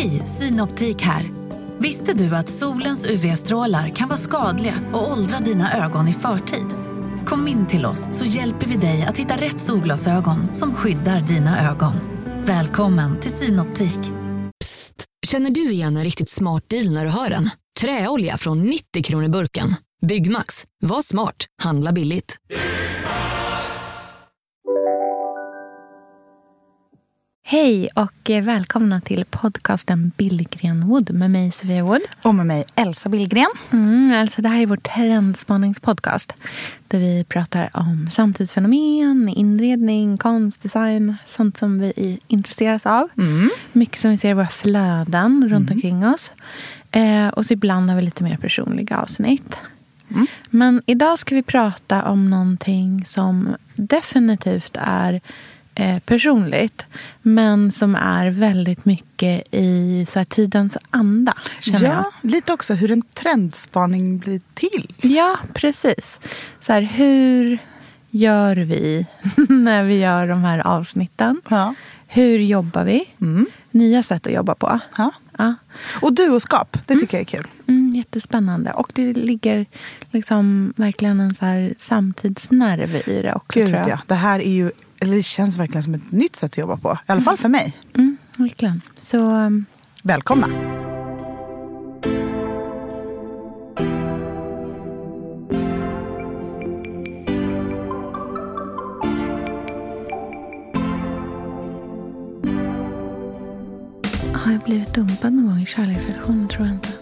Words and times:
Hej, 0.00 0.24
Synoptik 0.24 1.02
här. 1.02 1.30
Visste 1.78 2.12
du 2.14 2.36
att 2.36 2.48
solens 2.48 3.06
UV-strålar 3.06 3.88
kan 3.88 4.08
vara 4.08 4.18
skadliga 4.18 4.74
och 4.92 5.12
åldra 5.12 5.38
dina 5.38 5.84
ögon 5.84 6.08
i 6.08 6.12
förtid? 6.12 6.66
Kom 7.26 7.48
in 7.48 7.66
till 7.66 7.86
oss 7.86 8.08
så 8.12 8.24
hjälper 8.24 8.66
vi 8.66 8.76
dig 8.76 9.02
att 9.02 9.18
hitta 9.18 9.36
rätt 9.36 9.60
solglasögon 9.60 10.54
som 10.54 10.74
skyddar 10.74 11.20
dina 11.20 11.70
ögon. 11.70 11.92
Välkommen 12.44 13.20
till 13.20 13.30
Synoptik. 13.30 14.00
Psst! 14.64 15.04
Känner 15.26 15.50
du 15.50 15.70
igen 15.70 15.96
en 15.96 16.04
riktigt 16.04 16.30
smart 16.30 16.68
deal 16.68 16.92
när 16.92 17.04
du 17.04 17.10
hör 17.10 17.28
den? 17.28 17.50
Träolja 17.80 18.36
från 18.36 18.62
90 18.62 19.02
kronor 19.02 19.28
burken. 19.28 19.74
Byggmax. 20.06 20.64
Var 20.82 21.02
smart. 21.02 21.46
Handla 21.62 21.92
billigt. 21.92 22.36
Hej 27.52 27.88
och 27.94 28.30
eh, 28.30 28.44
välkomna 28.44 29.00
till 29.00 29.24
podcasten 29.30 30.12
Billgren 30.16 30.88
Wood 30.88 31.10
med 31.10 31.30
mig 31.30 31.52
Sofia 31.52 31.84
Wood. 31.84 32.00
Och 32.22 32.34
med 32.34 32.46
mig 32.46 32.64
Elsa 32.74 33.08
Billgren. 33.08 33.50
Mm, 33.72 34.20
alltså 34.20 34.42
det 34.42 34.48
här 34.48 34.60
är 34.60 34.66
vår 34.66 34.76
trendspaningspodcast 34.76 36.32
där 36.88 36.98
vi 36.98 37.24
pratar 37.28 37.70
om 37.72 38.08
samtidsfenomen, 38.10 39.28
inredning, 39.28 40.18
konst, 40.18 40.62
design, 40.62 41.16
sånt 41.26 41.58
som 41.58 41.80
vi 41.80 42.18
intresseras 42.26 42.86
av. 42.86 43.08
Mm. 43.18 43.50
Mycket 43.72 44.00
som 44.00 44.10
vi 44.10 44.18
ser 44.18 44.30
i 44.30 44.34
våra 44.34 44.48
flöden 44.48 45.48
runt 45.48 45.70
omkring 45.70 46.06
oss. 46.06 46.32
Eh, 46.90 47.28
och 47.28 47.46
så 47.46 47.52
ibland 47.52 47.90
har 47.90 47.96
vi 47.96 48.02
lite 48.02 48.24
mer 48.24 48.36
personliga 48.36 48.98
avsnitt. 48.98 49.56
Mm. 50.10 50.26
Men 50.50 50.82
idag 50.86 51.18
ska 51.18 51.34
vi 51.34 51.42
prata 51.42 52.02
om 52.02 52.30
någonting 52.30 53.04
som 53.06 53.56
definitivt 53.74 54.76
är 54.80 55.20
personligt 56.06 56.84
men 57.22 57.72
som 57.72 57.94
är 57.94 58.30
väldigt 58.30 58.84
mycket 58.84 59.54
i 59.54 60.06
så 60.10 60.18
här, 60.18 60.24
tidens 60.24 60.76
anda. 60.90 61.34
Känner 61.60 61.84
jag. 61.84 61.94
Ja, 61.94 62.10
lite 62.22 62.52
också 62.52 62.74
hur 62.74 62.90
en 62.90 63.02
trendspaning 63.02 64.18
blir 64.18 64.40
till. 64.54 64.94
Ja, 65.00 65.38
precis. 65.54 66.20
Så 66.60 66.72
här, 66.72 66.82
hur 66.82 67.58
gör 68.10 68.56
vi 68.56 69.06
när 69.48 69.84
vi 69.84 69.98
gör 69.98 70.28
de 70.28 70.44
här 70.44 70.66
avsnitten? 70.66 71.40
Ja. 71.48 71.74
Hur 72.06 72.38
jobbar 72.38 72.84
vi? 72.84 73.04
Mm. 73.20 73.46
Nya 73.70 74.02
sätt 74.02 74.26
att 74.26 74.32
jobba 74.32 74.54
på. 74.54 74.78
Ja. 74.96 75.10
Ja. 75.38 75.54
Och 76.00 76.12
duoskap, 76.12 76.76
det 76.86 76.94
tycker 76.94 77.16
jag 77.16 77.20
är 77.20 77.38
kul. 77.38 77.46
Mm, 77.66 77.79
jättespännande. 78.10 78.70
Och 78.70 78.92
det 78.94 79.12
ligger 79.12 79.66
liksom 80.10 80.72
verkligen 80.76 81.20
en 81.20 81.34
så 81.34 81.44
här 81.44 81.74
samtidsnerv 81.78 82.94
i 82.94 83.22
det 83.22 83.34
också. 83.34 83.58
Gud 83.58 83.68
tror 83.68 83.78
jag. 83.78 83.88
ja. 83.88 83.98
Det 84.06 84.14
här 84.14 84.40
är 84.40 84.52
ju, 84.52 84.70
eller 85.00 85.16
det 85.16 85.22
känns 85.22 85.56
verkligen 85.58 85.82
som 85.82 85.94
ett 85.94 86.12
nytt 86.12 86.36
sätt 86.36 86.52
att 86.52 86.58
jobba 86.58 86.76
på. 86.76 86.92
I 86.92 87.12
alla 87.12 87.20
fall 87.20 87.36
för 87.36 87.48
mig. 87.48 87.76
Mm, 87.94 88.16
verkligen. 88.36 88.82
Så 89.02 89.30
um, 89.30 89.66
Välkomna. 90.02 90.46
har 104.32 104.52
jag 104.52 104.60
blivit 104.62 104.94
dumpad 104.94 105.32
någon 105.32 105.46
gång 105.46 105.62
i 105.62 105.66
kärleksrelationer? 105.66 106.48
Tror 106.48 106.66
jag 106.66 106.74
inte. 106.74 106.99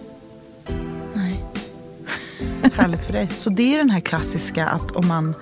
Härligt 2.75 3.05
för 3.05 3.13
dig. 3.13 3.29
Så 3.39 3.51
det 3.51 3.75
är 3.75 3.79
den 3.79 3.91
här 3.91 4.01
klassiska 4.01 4.67
att 4.67 4.91
om 4.91 5.09
man 5.09 5.35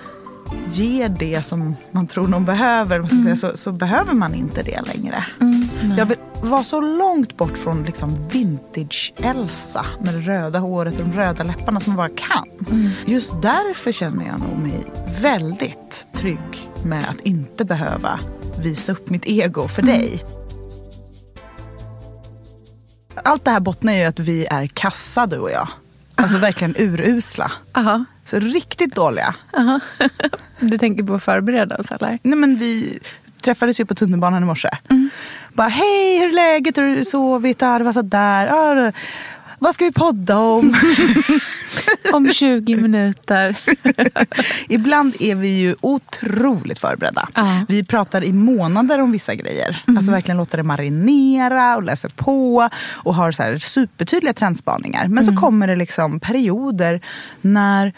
ger 0.71 1.09
det 1.09 1.45
som 1.45 1.75
man 1.91 2.07
tror 2.07 2.27
någon 2.27 2.45
behöver 2.45 2.97
jag 2.97 3.09
säga, 3.09 3.35
så, 3.35 3.57
så 3.57 3.71
behöver 3.71 4.13
man 4.13 4.35
inte 4.35 4.63
det 4.63 4.81
längre. 4.81 5.25
Mm. 5.41 5.69
Jag 5.97 6.05
vill 6.05 6.17
vara 6.41 6.63
så 6.63 6.81
långt 6.81 7.37
bort 7.37 7.57
från 7.57 7.83
liksom 7.83 8.29
vintage-Elsa 8.29 9.85
med 10.01 10.13
det 10.13 10.19
röda 10.19 10.59
håret 10.59 10.99
och 10.99 11.05
de 11.05 11.13
röda 11.13 11.43
läpparna 11.43 11.79
som 11.79 11.93
man 11.93 11.97
bara 11.97 12.15
kan. 12.15 12.67
Mm. 12.71 12.89
Just 13.05 13.41
därför 13.41 13.91
känner 13.91 14.25
jag 14.27 14.39
nog 14.39 14.57
mig 14.57 14.85
väldigt 15.21 16.07
trygg 16.13 16.69
med 16.83 17.05
att 17.09 17.19
inte 17.19 17.65
behöva 17.65 18.19
visa 18.59 18.91
upp 18.91 19.09
mitt 19.09 19.25
ego 19.25 19.67
för 19.67 19.81
dig. 19.81 20.23
Allt 23.23 23.45
det 23.45 23.51
här 23.51 23.59
bottnar 23.59 23.93
ju 23.93 23.99
i 23.99 24.05
att 24.05 24.19
vi 24.19 24.45
är 24.45 24.67
kassa 24.67 25.27
du 25.27 25.37
och 25.37 25.51
jag. 25.51 25.67
Alltså 26.17 26.37
verkligen 26.37 26.75
urusla. 26.77 27.51
Aha. 27.73 28.05
Så 28.25 28.39
riktigt 28.39 28.95
dåliga. 28.95 29.35
Aha. 29.57 29.79
Du 30.59 30.77
tänker 30.77 31.03
på 31.03 31.19
oss 31.79 31.91
eller? 31.91 32.19
Nej 32.23 32.37
men 32.37 32.55
vi 32.55 32.99
träffades 33.41 33.79
ju 33.79 33.85
på 33.85 33.95
tunnelbanan 33.95 34.43
i 34.43 34.45
morse. 34.45 34.69
Bara 35.53 35.67
hej, 35.67 36.19
hur 36.19 36.27
är 36.27 36.31
läget? 36.33 36.77
Har 36.77 36.83
du 36.83 37.05
sovit? 37.05 37.61
Ja, 37.61 37.77
det 37.77 37.83
var 37.83 37.93
sådär. 37.93 38.75
Det- 38.75 38.93
vad 39.59 39.73
ska 39.73 39.85
vi 39.85 39.91
podda 39.91 40.37
om? 40.37 40.69
Om 42.13 42.33
20 42.33 42.75
minuter. 42.75 43.59
Ibland 44.69 45.15
är 45.19 45.35
vi 45.35 45.47
ju 45.47 45.75
otroligt 45.81 46.79
förberedda. 46.79 47.29
Ja. 47.35 47.65
Vi 47.67 47.83
pratar 47.83 48.23
i 48.23 48.33
månader 48.33 48.99
om 48.99 49.11
vissa 49.11 49.35
grejer. 49.35 49.83
Alltså 49.87 50.11
verkligen 50.11 50.37
låter 50.37 50.57
det 50.57 50.63
marinera 50.63 51.75
och 51.75 51.83
läser 51.83 52.09
på 52.09 52.69
och 52.95 53.15
har 53.15 53.31
så 53.31 53.43
här 53.43 53.57
supertydliga 53.57 54.33
trendspaningar. 54.33 55.07
Men 55.07 55.23
så 55.23 55.35
kommer 55.35 55.67
det 55.67 55.75
liksom 55.75 56.19
perioder 56.19 57.01
när 57.41 57.93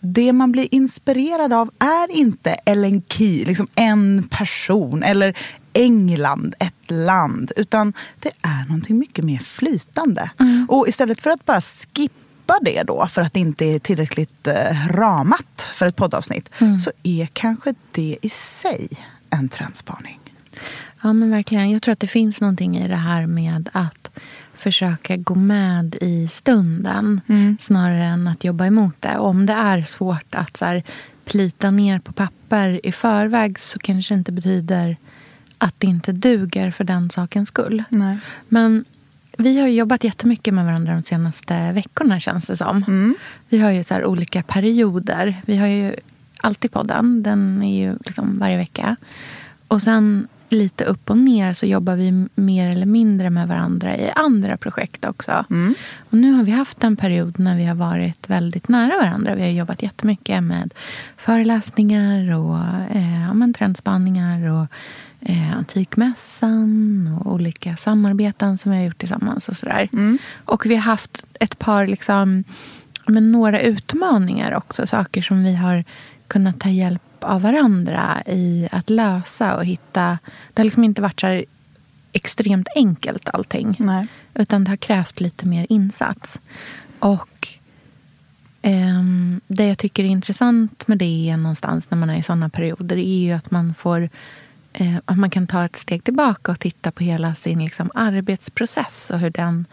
det 0.00 0.32
man 0.32 0.52
blir 0.52 0.68
inspirerad 0.70 1.52
av 1.52 1.70
är 1.78 2.16
inte 2.16 2.50
Ellen 2.50 3.02
Key, 3.08 3.44
liksom 3.44 3.66
en 3.74 4.28
person 4.30 5.02
eller 5.02 5.36
England, 5.72 6.54
ett 6.58 6.90
land. 6.90 7.52
Utan 7.56 7.92
det 8.20 8.30
är 8.42 8.64
någonting 8.68 8.98
mycket 8.98 9.24
mer 9.24 9.38
flytande. 9.38 10.30
Och 10.68 10.88
istället 10.88 11.22
för 11.22 11.30
att 11.30 11.46
bara 11.46 11.60
skippa 11.60 12.27
det 12.62 12.82
då 12.82 13.06
för 13.06 13.22
att 13.22 13.32
det 13.32 13.40
inte 13.40 13.64
är 13.64 13.78
tillräckligt 13.78 14.46
eh, 14.46 14.88
ramat 14.88 15.68
för 15.74 15.86
ett 15.86 15.96
poddavsnitt 15.96 16.50
så 16.80 16.90
är 17.02 17.26
kanske 17.32 17.74
det 17.92 18.18
i 18.22 18.28
sig 18.28 18.88
en 19.30 19.48
trendspaning. 19.48 20.20
Ja 21.02 21.12
men 21.12 21.30
verkligen. 21.30 21.70
Jag 21.70 21.82
tror 21.82 21.92
att 21.92 22.00
det 22.00 22.06
finns 22.06 22.40
någonting 22.40 22.78
i 22.78 22.88
det 22.88 22.96
här 22.96 23.26
med 23.26 23.68
att 23.72 24.10
försöka 24.54 25.16
gå 25.16 25.34
med 25.34 25.96
i 26.00 26.28
stunden 26.28 27.20
snarare 27.60 28.04
än 28.04 28.28
att 28.28 28.44
jobba 28.44 28.66
emot 28.66 28.94
det. 29.00 29.18
Och 29.18 29.28
om 29.28 29.46
det 29.46 29.52
är 29.52 29.82
svårt 29.82 30.34
att 30.34 30.56
så 30.56 30.64
här, 30.64 30.82
plita 31.24 31.70
ner 31.70 31.98
på 31.98 32.12
papper 32.12 32.86
i 32.86 32.92
förväg 32.92 33.60
så 33.60 33.78
kanske 33.78 34.14
det 34.14 34.18
inte 34.18 34.32
betyder 34.32 34.96
att 35.58 35.74
det 35.78 35.86
inte 35.86 36.12
duger 36.12 36.70
för 36.70 36.84
den 36.84 37.10
sakens 37.10 37.48
skull. 37.48 37.84
Nej. 37.88 38.18
Men 38.48 38.84
vi 39.40 39.60
har 39.60 39.68
jobbat 39.68 40.04
jättemycket 40.04 40.54
med 40.54 40.64
varandra 40.64 40.92
de 40.92 41.02
senaste 41.02 41.72
veckorna 41.72 42.20
känns 42.20 42.46
det 42.46 42.56
som. 42.56 42.84
Vi 43.48 43.58
har 43.58 43.70
ju 43.70 43.84
så 43.84 43.94
här 43.94 44.04
olika 44.04 44.42
perioder. 44.42 45.36
Vi 45.46 45.56
har 45.56 45.66
ju 45.66 45.94
alltid 46.42 46.72
podden. 46.72 47.22
Den 47.22 47.62
är 47.62 47.84
ju 47.84 47.98
liksom 48.04 48.38
varje 48.38 48.56
vecka. 48.56 48.96
Och 49.68 49.82
sen 49.82 50.28
lite 50.48 50.84
upp 50.84 51.10
och 51.10 51.18
ner 51.18 51.54
så 51.54 51.66
jobbar 51.66 51.96
vi 51.96 52.26
mer 52.34 52.70
eller 52.70 52.86
mindre 52.86 53.30
med 53.30 53.48
varandra 53.48 53.96
i 53.96 54.10
andra 54.14 54.56
projekt 54.56 55.04
också. 55.04 55.44
Och 55.98 56.18
nu 56.18 56.32
har 56.32 56.44
vi 56.44 56.52
haft 56.52 56.84
en 56.84 56.96
period 56.96 57.38
när 57.38 57.56
vi 57.56 57.64
har 57.64 57.74
varit 57.74 58.30
väldigt 58.30 58.68
nära 58.68 58.98
varandra. 59.02 59.34
Vi 59.34 59.42
har 59.42 59.48
jobbat 59.48 59.82
jättemycket 59.82 60.42
med 60.42 60.74
föreläsningar 61.16 62.34
och 62.34 62.58
eh, 62.96 63.22
ja, 63.22 63.52
trendspaningar 63.58 64.48
och 64.48 64.66
eh, 65.20 65.56
Antikmässan 65.56 67.18
och 67.20 67.32
olika 67.32 67.76
samarbeten 67.76 68.58
som 68.58 68.72
vi 68.72 68.78
har 68.78 68.84
gjort 68.84 68.98
tillsammans. 68.98 69.48
och 69.48 69.56
sådär. 69.56 69.88
Och 70.44 70.66
vi 70.66 70.74
har 70.74 70.82
haft 70.82 71.24
ett 71.40 71.58
par, 71.58 71.86
liksom, 71.86 72.44
men 73.08 73.32
några 73.32 73.60
utmaningar 73.60 74.54
också. 74.54 74.86
Saker 74.86 75.22
som 75.22 75.44
vi 75.44 75.54
har 75.54 75.84
kunnat 76.26 76.60
ta 76.60 76.68
hjälp 76.68 77.02
av 77.20 77.42
varandra 77.42 78.22
i 78.26 78.68
att 78.72 78.90
lösa 78.90 79.56
och 79.56 79.64
hitta. 79.64 80.18
Det 80.54 80.60
har 80.60 80.64
liksom 80.64 80.84
inte 80.84 81.02
varit 81.02 81.20
så 81.20 81.26
här 81.26 81.44
extremt 82.12 82.68
enkelt 82.74 83.28
allting. 83.28 83.76
Nej. 83.78 84.06
Utan 84.34 84.64
det 84.64 84.70
har 84.70 84.76
krävt 84.76 85.20
lite 85.20 85.46
mer 85.46 85.66
insats. 85.68 86.40
Och 86.98 87.48
ehm, 88.62 89.40
det 89.46 89.68
jag 89.68 89.78
tycker 89.78 90.04
är 90.04 90.08
intressant 90.08 90.88
med 90.88 90.98
det 90.98 91.36
någonstans 91.36 91.90
när 91.90 91.98
man 91.98 92.10
är 92.10 92.18
i 92.18 92.22
sådana 92.22 92.48
perioder 92.48 92.96
är 92.96 93.18
ju 93.18 93.32
att 93.32 93.50
man 93.50 93.74
får 93.74 94.08
eh, 94.72 94.96
att 95.04 95.18
man 95.18 95.30
kan 95.30 95.46
ta 95.46 95.64
ett 95.64 95.76
steg 95.76 96.04
tillbaka 96.04 96.52
och 96.52 96.60
titta 96.60 96.90
på 96.90 97.04
hela 97.04 97.34
sin 97.34 97.64
liksom, 97.64 97.90
arbetsprocess 97.94 99.10
och 99.10 99.18
hur 99.18 99.30
den 99.30 99.66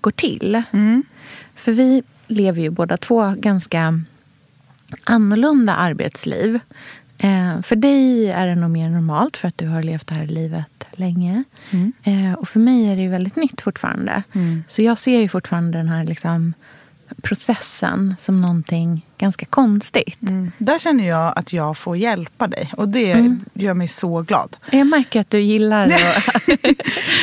går 0.00 0.10
till. 0.10 0.62
För 1.54 1.72
vi 1.72 2.02
lever 2.26 2.62
ju 2.62 2.70
båda 2.70 2.96
två 2.96 3.34
ganska 3.38 4.00
annorlunda 5.04 5.74
arbetsliv. 5.74 6.60
Eh, 7.18 7.62
för 7.62 7.76
dig 7.76 8.30
är 8.30 8.46
det 8.46 8.54
nog 8.54 8.70
mer 8.70 8.90
normalt 8.90 9.36
för 9.36 9.48
att 9.48 9.58
du 9.58 9.68
har 9.68 9.82
levt 9.82 10.06
det 10.06 10.14
här 10.14 10.26
livet 10.26 10.84
länge. 10.92 11.44
Eh, 12.02 12.32
och 12.32 12.48
för 12.48 12.60
mig 12.60 12.86
är 12.92 12.96
det 12.96 13.02
ju 13.02 13.08
väldigt 13.08 13.36
nytt 13.36 13.60
fortfarande. 13.60 14.22
Så 14.66 14.82
jag 14.82 14.98
ser 14.98 15.20
ju 15.20 15.28
fortfarande 15.28 15.78
den 15.78 15.88
här 15.88 16.04
liksom, 16.04 16.54
processen 17.22 18.14
som 18.18 18.40
någonting 18.40 19.06
ganska 19.22 19.46
konstigt. 19.46 20.16
Där 20.58 20.78
känner 20.78 21.08
jag 21.08 21.32
att 21.36 21.52
jag 21.52 21.78
får 21.78 21.96
hjälpa 21.96 22.46
dig 22.46 22.72
och 22.76 22.88
det 22.88 23.12
Mm. 23.12 23.44
gör 23.54 23.74
mig 23.74 23.88
så 23.88 24.22
glad. 24.22 24.56
Jag 24.70 24.86
märker 24.86 25.20
att 25.20 25.30
du 25.30 25.40
gillar 25.40 25.84
att... 25.86 25.90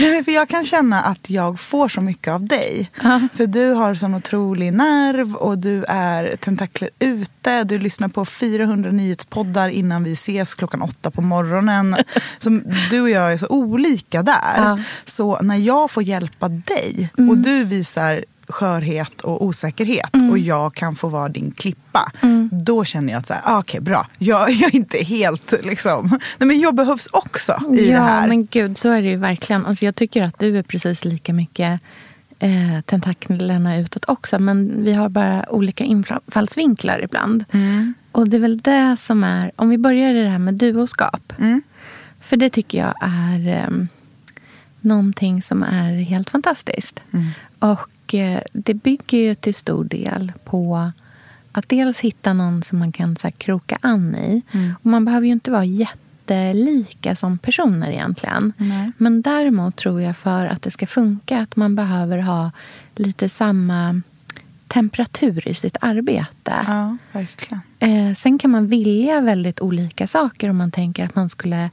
Nej, 0.01 0.11
men 0.11 0.23
för 0.23 0.31
jag 0.31 0.49
kan 0.49 0.65
känna 0.65 1.01
att 1.01 1.29
jag 1.29 1.59
får 1.59 1.89
så 1.89 2.01
mycket 2.01 2.33
av 2.33 2.45
dig. 2.47 2.91
Ja. 3.03 3.21
För 3.33 3.47
du 3.47 3.71
har 3.71 3.95
sån 3.95 4.15
otrolig 4.15 4.73
nerv 4.73 5.35
och 5.35 5.57
du 5.57 5.83
är 5.87 6.35
tentakler 6.35 6.89
ute. 6.99 7.63
Du 7.63 7.79
lyssnar 7.79 8.07
på 8.07 8.25
400 8.25 8.91
nyhetspoddar 8.91 9.69
innan 9.69 10.03
vi 10.03 10.11
ses 10.13 10.53
klockan 10.53 10.81
åtta 10.81 11.11
på 11.11 11.21
morgonen. 11.21 11.95
Som, 12.39 12.63
du 12.89 13.01
och 13.01 13.09
jag 13.09 13.33
är 13.33 13.37
så 13.37 13.47
olika 13.47 14.23
där. 14.23 14.53
Ja. 14.57 14.79
Så 15.05 15.39
när 15.41 15.55
jag 15.57 15.91
får 15.91 16.03
hjälpa 16.03 16.47
dig 16.49 17.09
och 17.29 17.37
du 17.37 17.63
visar 17.63 18.25
skörhet 18.49 19.21
och 19.21 19.45
osäkerhet 19.45 20.13
och 20.31 20.39
jag 20.39 20.73
kan 20.73 20.95
få 20.95 21.07
vara 21.07 21.29
din 21.29 21.51
klippa. 21.51 22.11
Då 22.51 22.83
känner 22.83 23.13
jag 23.13 23.19
att 23.19 23.27
så 23.27 23.33
här, 23.33 23.41
ah, 23.45 23.59
okej 23.59 23.79
bra, 23.79 24.07
jag, 24.17 24.51
jag 24.51 24.73
är 24.73 24.75
inte 24.75 24.97
helt 24.97 25.53
liksom... 25.63 26.19
Nej, 26.37 26.47
men 26.47 26.59
jag 26.59 26.75
behövs 26.75 27.07
också 27.07 27.61
i 27.71 27.75
det 27.75 27.83
ja, 27.83 28.01
här. 28.01 28.27
men 28.27 28.45
gud, 28.45 28.77
så 28.77 28.89
är 28.89 29.01
det 29.01 29.07
ju 29.07 29.15
verkligen. 29.15 29.65
Alltså, 29.65 29.85
jag 29.85 29.95
tycker 29.95 30.23
att 30.23 30.39
du 30.39 30.57
är 30.57 30.63
precis 30.63 31.05
lika 31.05 31.33
mycket 31.33 31.81
eh, 32.39 32.81
tentaklerna 32.85 33.77
utåt 33.77 34.05
också. 34.07 34.39
Men 34.39 34.83
vi 34.83 34.93
har 34.93 35.09
bara 35.09 35.45
olika 35.49 35.83
infallsvinklar 35.83 37.03
ibland. 37.03 37.45
Mm. 37.51 37.93
Och 38.11 38.29
det 38.29 38.37
är 38.37 38.41
väl 38.41 38.57
det 38.57 38.97
som 39.01 39.23
är... 39.23 39.51
Om 39.55 39.69
vi 39.69 39.77
börjar 39.77 40.13
i 40.13 40.23
det 40.23 40.29
här 40.29 40.39
med 40.39 40.53
duoskap. 40.53 41.33
Mm. 41.39 41.61
För 42.21 42.37
det 42.37 42.49
tycker 42.49 42.77
jag 42.77 42.93
är 43.01 43.47
eh, 43.47 43.85
någonting 44.81 45.41
som 45.41 45.63
är 45.63 45.93
helt 45.93 46.29
fantastiskt. 46.29 46.99
Mm. 47.11 47.27
Och 47.59 47.89
eh, 48.15 48.41
det 48.53 48.73
bygger 48.73 49.17
ju 49.17 49.35
till 49.35 49.55
stor 49.55 49.83
del 49.83 50.31
på 50.43 50.91
att 51.51 51.69
dels 51.69 51.99
hitta 51.99 52.33
någon 52.33 52.63
som 52.63 52.79
man 52.79 52.91
kan 52.91 53.15
så 53.15 53.27
här, 53.27 53.31
kroka 53.31 53.77
an 53.81 54.15
i. 54.15 54.41
Mm. 54.51 54.75
Och 54.83 54.85
man 54.85 55.05
behöver 55.05 55.27
ju 55.27 55.33
inte 55.33 55.51
vara 55.51 55.65
jättelika 55.65 57.15
som 57.15 57.37
personer 57.37 57.89
egentligen. 57.89 58.53
Nej. 58.57 58.91
Men 58.97 59.21
däremot 59.21 59.75
tror 59.75 60.01
jag 60.01 60.17
för 60.17 60.45
att 60.45 60.61
det 60.61 60.71
ska 60.71 60.87
funka 60.87 61.39
att 61.39 61.55
man 61.55 61.75
behöver 61.75 62.17
ha 62.17 62.51
lite 62.95 63.29
samma 63.29 64.01
temperatur 64.67 65.47
i 65.47 65.53
sitt 65.53 65.77
arbete. 65.81 66.53
Ja, 66.67 66.97
verkligen. 67.11 67.61
Eh, 67.79 68.15
sen 68.15 68.37
kan 68.37 68.51
man 68.51 68.67
vilja 68.67 69.21
väldigt 69.21 69.61
olika 69.61 70.07
saker 70.07 70.49
om 70.49 70.57
man 70.57 70.71
tänker 70.71 71.05
att 71.05 71.15
man 71.15 71.29
skulle 71.29 71.69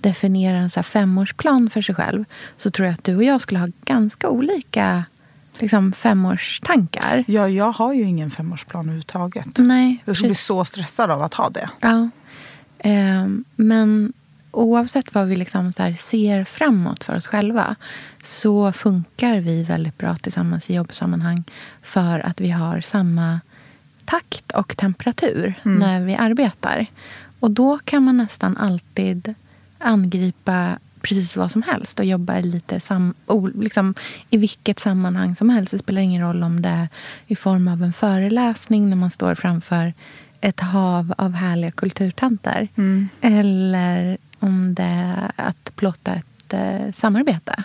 definiera 0.00 0.56
en 0.56 0.70
så 0.70 0.82
femårsplan 0.82 1.70
för 1.70 1.82
sig 1.82 1.94
själv. 1.94 2.24
Så 2.56 2.70
tror 2.70 2.86
jag 2.86 2.94
att 2.94 3.04
du 3.04 3.16
och 3.16 3.24
jag 3.24 3.40
skulle 3.40 3.60
ha 3.60 3.68
ganska 3.84 4.28
olika 4.28 5.04
liksom, 5.60 5.92
femårstankar. 5.92 7.24
Ja, 7.26 7.48
jag 7.48 7.72
har 7.72 7.92
ju 7.92 8.02
ingen 8.02 8.30
femårsplan 8.30 8.80
överhuvudtaget. 8.80 9.58
Nej, 9.58 10.02
Jag 10.04 10.16
skulle 10.16 10.28
bli 10.28 10.34
så 10.34 10.64
stressad 10.64 11.10
av 11.10 11.22
att 11.22 11.34
ha 11.34 11.50
det. 11.50 11.70
Ja. 11.80 12.08
Eh, 12.78 13.26
men 13.56 14.12
oavsett 14.50 15.14
vad 15.14 15.26
vi 15.26 15.36
liksom 15.36 15.72
så 15.72 15.94
ser 15.98 16.44
framåt 16.44 17.04
för 17.04 17.14
oss 17.14 17.26
själva 17.26 17.76
så 18.24 18.72
funkar 18.72 19.40
vi 19.40 19.62
väldigt 19.62 19.98
bra 19.98 20.16
tillsammans 20.16 20.70
i 20.70 20.74
jobbsammanhang 20.74 21.44
för 21.82 22.20
att 22.20 22.40
vi 22.40 22.50
har 22.50 22.80
samma 22.80 23.40
takt 24.04 24.52
och 24.52 24.76
temperatur 24.76 25.54
när 25.62 26.00
vi 26.00 26.14
arbetar. 26.14 26.86
Och 27.40 27.50
då 27.50 27.78
kan 27.78 28.02
man 28.02 28.16
nästan 28.16 28.56
alltid 28.56 29.34
angripa 29.78 30.78
precis 31.08 31.36
vad 31.36 31.52
som 31.52 31.62
helst 31.62 31.98
och 31.98 32.04
jobba 32.04 32.38
lite 32.40 32.80
sam, 32.80 33.14
liksom, 33.54 33.94
i 34.30 34.36
vilket 34.36 34.78
sammanhang 34.78 35.36
som 35.36 35.50
helst. 35.50 35.70
Det 35.70 35.78
spelar 35.78 36.02
ingen 36.02 36.22
roll 36.22 36.42
om 36.42 36.62
det 36.62 36.68
är 36.68 36.88
i 37.26 37.36
form 37.36 37.68
av 37.68 37.82
en 37.82 37.92
föreläsning 37.92 38.90
när 38.90 38.96
man 38.96 39.10
står 39.10 39.34
framför 39.34 39.94
ett 40.40 40.60
hav 40.60 41.14
av 41.18 41.32
härliga 41.32 41.70
kulturtanter. 41.70 42.68
Eller 43.20 44.18
om 44.38 44.74
det 44.74 44.82
är 44.82 45.32
att 45.36 45.76
plåta 45.76 46.12
ett 46.14 46.52
eh, 46.52 46.92
samarbete. 46.94 47.64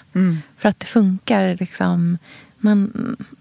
För 0.57 0.69
att 0.69 0.79
det 0.79 0.85
funkar 0.85 1.57
liksom... 1.59 2.17
Man, 2.63 2.91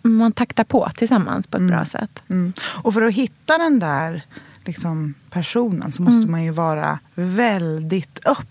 man 0.02 0.32
taktar 0.32 0.64
på 0.64 0.90
tillsammans 0.96 1.46
på 1.46 1.56
ett 1.56 1.68
bra 1.68 1.84
sätt. 1.86 2.22
Mm. 2.28 2.52
Och 2.60 2.94
för 2.94 3.02
att 3.02 3.14
hitta 3.14 3.58
den 3.58 3.78
där 3.78 4.22
liksom, 4.64 5.14
personen 5.30 5.92
så 5.92 6.02
måste 6.02 6.18
Mm. 6.18 6.30
man 6.30 6.44
ju 6.44 6.50
vara 6.50 6.98
väldigt 7.14 8.18
öppen. 8.26 8.46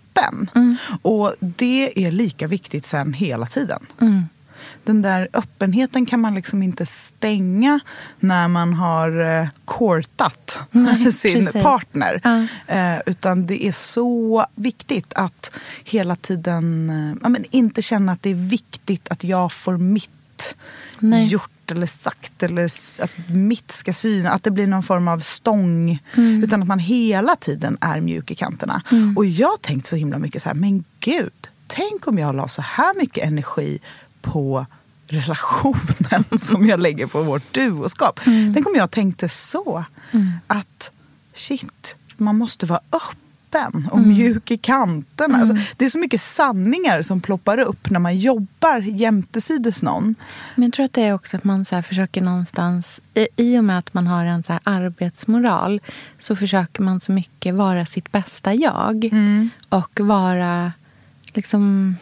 Mm. 0.55 0.75
Och 1.01 1.35
det 1.39 2.05
är 2.05 2.11
lika 2.11 2.47
viktigt 2.47 2.85
sen 2.85 3.13
hela 3.13 3.45
tiden. 3.45 3.85
Mm. 4.01 4.23
Den 4.83 5.01
där 5.01 5.27
öppenheten 5.33 6.05
kan 6.05 6.19
man 6.19 6.35
liksom 6.35 6.63
inte 6.63 6.85
stänga 6.85 7.79
när 8.19 8.47
man 8.47 8.73
har 8.73 9.39
eh, 9.41 9.47
courtat 9.65 10.59
Nej, 10.71 11.11
sin 11.11 11.45
precis. 11.45 11.63
partner. 11.63 12.21
Ja. 12.23 12.47
Eh, 12.75 13.01
utan 13.05 13.47
det 13.47 13.65
är 13.65 13.71
så 13.71 14.45
viktigt 14.55 15.13
att 15.13 15.51
hela 15.83 16.15
tiden 16.15 16.89
eh, 16.89 17.17
ja, 17.23 17.29
men 17.29 17.45
inte 17.51 17.81
känna 17.81 18.11
att 18.11 18.21
det 18.23 18.29
är 18.29 18.49
viktigt 18.49 19.07
att 19.09 19.23
jag 19.23 19.51
får 19.51 19.77
mitt 19.77 20.55
Nej. 20.99 21.27
gjort 21.27 21.51
eller 21.71 21.85
sagt 21.85 22.43
eller 22.43 22.65
att 23.03 23.11
mitt 23.27 23.71
ska 23.71 23.93
syna. 23.93 24.31
Att 24.31 24.43
det 24.43 24.51
blir 24.51 24.67
någon 24.67 24.83
form 24.83 25.07
av 25.07 25.19
stång. 25.19 25.99
Mm. 26.17 26.43
Utan 26.43 26.61
att 26.61 26.67
man 26.67 26.79
hela 26.79 27.35
tiden 27.35 27.77
är 27.81 28.01
mjuk 28.01 28.31
i 28.31 28.35
kanterna. 28.35 28.81
Och 29.15 29.25
jag 29.25 29.47
har 29.47 29.57
tänkt 29.57 29.87
så 29.87 29.95
himla 29.95 30.17
mycket 30.17 30.41
så 30.41 30.49
här, 30.49 30.55
men 30.55 30.83
gud, 30.99 31.47
tänk 31.67 32.07
om 32.07 32.19
jag 32.19 32.35
la 32.35 32.47
så 32.47 32.61
här 32.61 32.93
mycket 32.97 33.27
energi 33.27 33.79
på 34.21 34.65
relationen 35.07 36.23
som 36.39 36.65
jag 36.65 36.79
lägger 36.79 37.07
på 37.07 37.21
vårt 37.21 37.53
duoskap. 37.53 38.19
Mm. 38.25 38.53
Tänk 38.53 38.67
om 38.67 38.75
jag 38.75 38.91
tänkte 38.91 39.29
så. 39.29 39.83
Att 40.47 40.91
shit, 41.33 41.95
man 42.17 42.37
måste 42.37 42.65
vara 42.65 42.79
öppen 42.91 43.28
och 43.91 43.97
Mm. 43.97 44.09
mjuk 44.09 44.51
i 44.51 44.57
kanterna. 44.57 45.37
Alltså, 45.37 45.55
det 45.77 45.85
är 45.85 45.89
så 45.89 45.99
mycket 45.99 46.21
sanningar 46.21 47.01
som 47.01 47.21
ploppar 47.21 47.59
upp 47.59 47.89
när 47.89 47.99
man 47.99 48.17
jobbar 48.17 48.79
jämtesides 48.79 49.83
någon. 49.83 50.15
Men 50.55 50.63
jag 50.63 50.73
tror 50.73 50.85
att 50.85 50.93
det 50.93 51.03
är 51.03 51.13
också 51.13 51.37
att 51.37 51.43
man 51.43 51.65
så 51.65 51.81
försöker 51.81 52.21
någonstans... 52.21 53.01
I, 53.13 53.27
I 53.35 53.59
och 53.59 53.63
med 53.63 53.77
att 53.77 53.93
man 53.93 54.07
har 54.07 54.25
en 54.25 54.43
så 54.43 54.53
här 54.53 54.61
arbetsmoral 54.63 55.81
så 56.19 56.35
försöker 56.35 56.81
man 56.81 56.99
så 56.99 57.11
mycket 57.11 57.55
vara 57.55 57.85
sitt 57.85 58.11
bästa 58.11 58.53
jag. 58.53 59.09
Och 59.69 59.99
vara... 59.99 60.71
liksom 61.33 61.95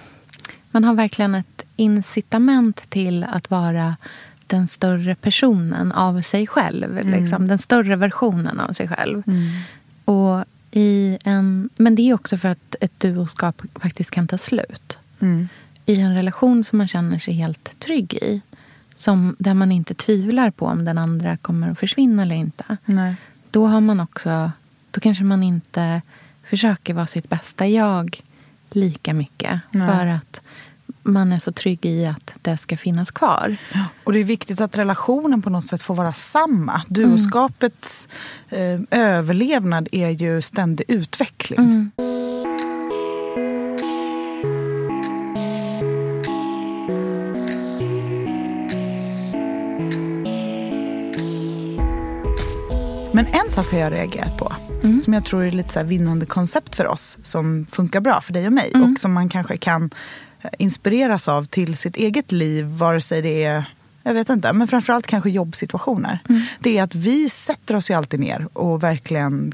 Man 0.72 0.84
har 0.84 0.94
verkligen 0.94 1.36
ett 1.36 1.62
incitament 1.76 2.90
till 2.90 3.24
att 3.24 3.50
vara 3.50 3.96
den 4.48 4.68
större 4.68 5.16
personen 5.16 5.92
av 5.92 6.22
sig 6.22 6.48
själv. 6.48 7.06
Liksom, 7.06 7.48
den 7.48 7.58
större 7.58 7.96
versionen 7.96 8.60
av 8.60 8.74
sig 8.74 8.88
själv. 8.88 9.24
Och 10.06 10.46
i 10.78 11.18
en, 11.24 11.70
men 11.76 11.96
det 11.96 12.02
är 12.02 12.14
också 12.14 12.38
för 12.38 12.50
att 12.50 12.76
ett 12.82 13.00
duoskap 13.00 13.62
faktiskt 13.76 14.12
kan 14.12 14.28
ta 14.28 14.38
slut 14.38 14.98
i 15.86 16.00
en 16.02 16.16
relation 16.16 16.64
som 16.64 16.78
man 16.78 16.88
känner 16.88 17.20
sig 17.20 17.34
helt 17.34 17.80
trygg 17.80 18.14
i. 18.14 18.42
Som, 18.98 19.36
där 19.40 19.54
man 19.54 19.72
inte 19.72 19.94
tvivlar 19.94 20.52
på 20.52 20.66
om 20.66 20.86
den 20.86 20.98
andra 20.98 21.38
kommer 21.38 21.72
att 21.72 21.80
försvinna 21.80 22.22
eller 22.22 22.36
inte. 22.36 22.78
Nej. 22.86 23.16
Då 23.52 23.68
har 23.68 23.81
man 23.81 24.00
också, 24.00 24.52
då 24.92 25.00
kanske 25.00 25.24
man 25.24 25.44
inte 25.44 26.02
försöker 26.44 26.94
vara 26.94 27.07
sitt 27.07 27.30
bästa 27.30 27.68
jag 27.68 28.22
lika 28.69 29.14
mycket. 29.14 29.60
Nej. 29.72 29.88
För 29.88 30.07
att 30.07 30.42
man 31.07 31.31
är 31.31 31.40
så 31.40 31.52
trygg 31.52 31.85
i 31.85 32.06
att 32.06 32.33
det 32.42 32.57
ska 32.57 32.78
finnas 32.78 33.11
kvar. 33.11 33.57
Och 34.04 34.14
det 34.14 34.19
är 34.19 34.23
viktigt 34.23 34.61
att 34.61 34.78
relationen 34.78 35.42
på 35.42 35.49
något 35.49 35.66
sätt 35.66 35.81
får 35.81 35.95
vara 35.95 36.14
samma. 36.14 36.81
Duoskapets 36.87 38.07
eh, 38.49 38.80
överlevnad 38.92 39.87
är 39.92 40.09
ju 40.09 40.42
ständig 40.42 40.85
utveckling. 40.87 41.92
Men 53.14 53.26
en 53.26 53.49
sak 53.49 53.71
har 53.71 53.80
jag 53.80 53.92
reagerat 53.92 54.37
på. 54.37 54.54
Som 55.04 55.14
jag 55.14 55.26
tror 55.26 55.44
är 55.44 55.52
lite 55.52 55.73
så 55.73 55.83
vinnande 55.83 56.26
koncept 56.26 56.76
för 56.76 56.87
oss. 56.87 57.18
Som 57.23 57.66
funkar 57.71 58.02
bra 58.02 58.21
för 58.21 58.33
dig 58.33 58.47
och 58.47 58.54
mig. 58.54 58.71
Och 58.73 58.99
som 58.99 59.14
man 59.14 59.30
kanske 59.30 59.57
kan 59.57 59.90
inspireras 60.58 61.28
av 61.28 61.46
till 61.46 61.78
sitt 61.78 61.96
eget 61.96 62.32
liv. 62.32 62.66
Vare 62.66 63.02
sig 63.02 63.22
det 63.22 63.44
är, 63.44 63.66
jag 64.04 64.14
vet 64.14 64.30
inte, 64.30 64.54
men 64.54 64.68
framförallt 64.68 65.08
kanske 65.08 65.30
jobbsituationer. 65.30 66.20
Det 66.60 66.78
är 66.78 66.84
att 66.84 66.96
vi 66.96 67.30
sätter 67.30 67.76
oss 67.76 67.90
ju 67.90 67.94
alltid 67.94 68.20
ner 68.20 68.48
och 68.54 68.84
verkligen 68.84 69.54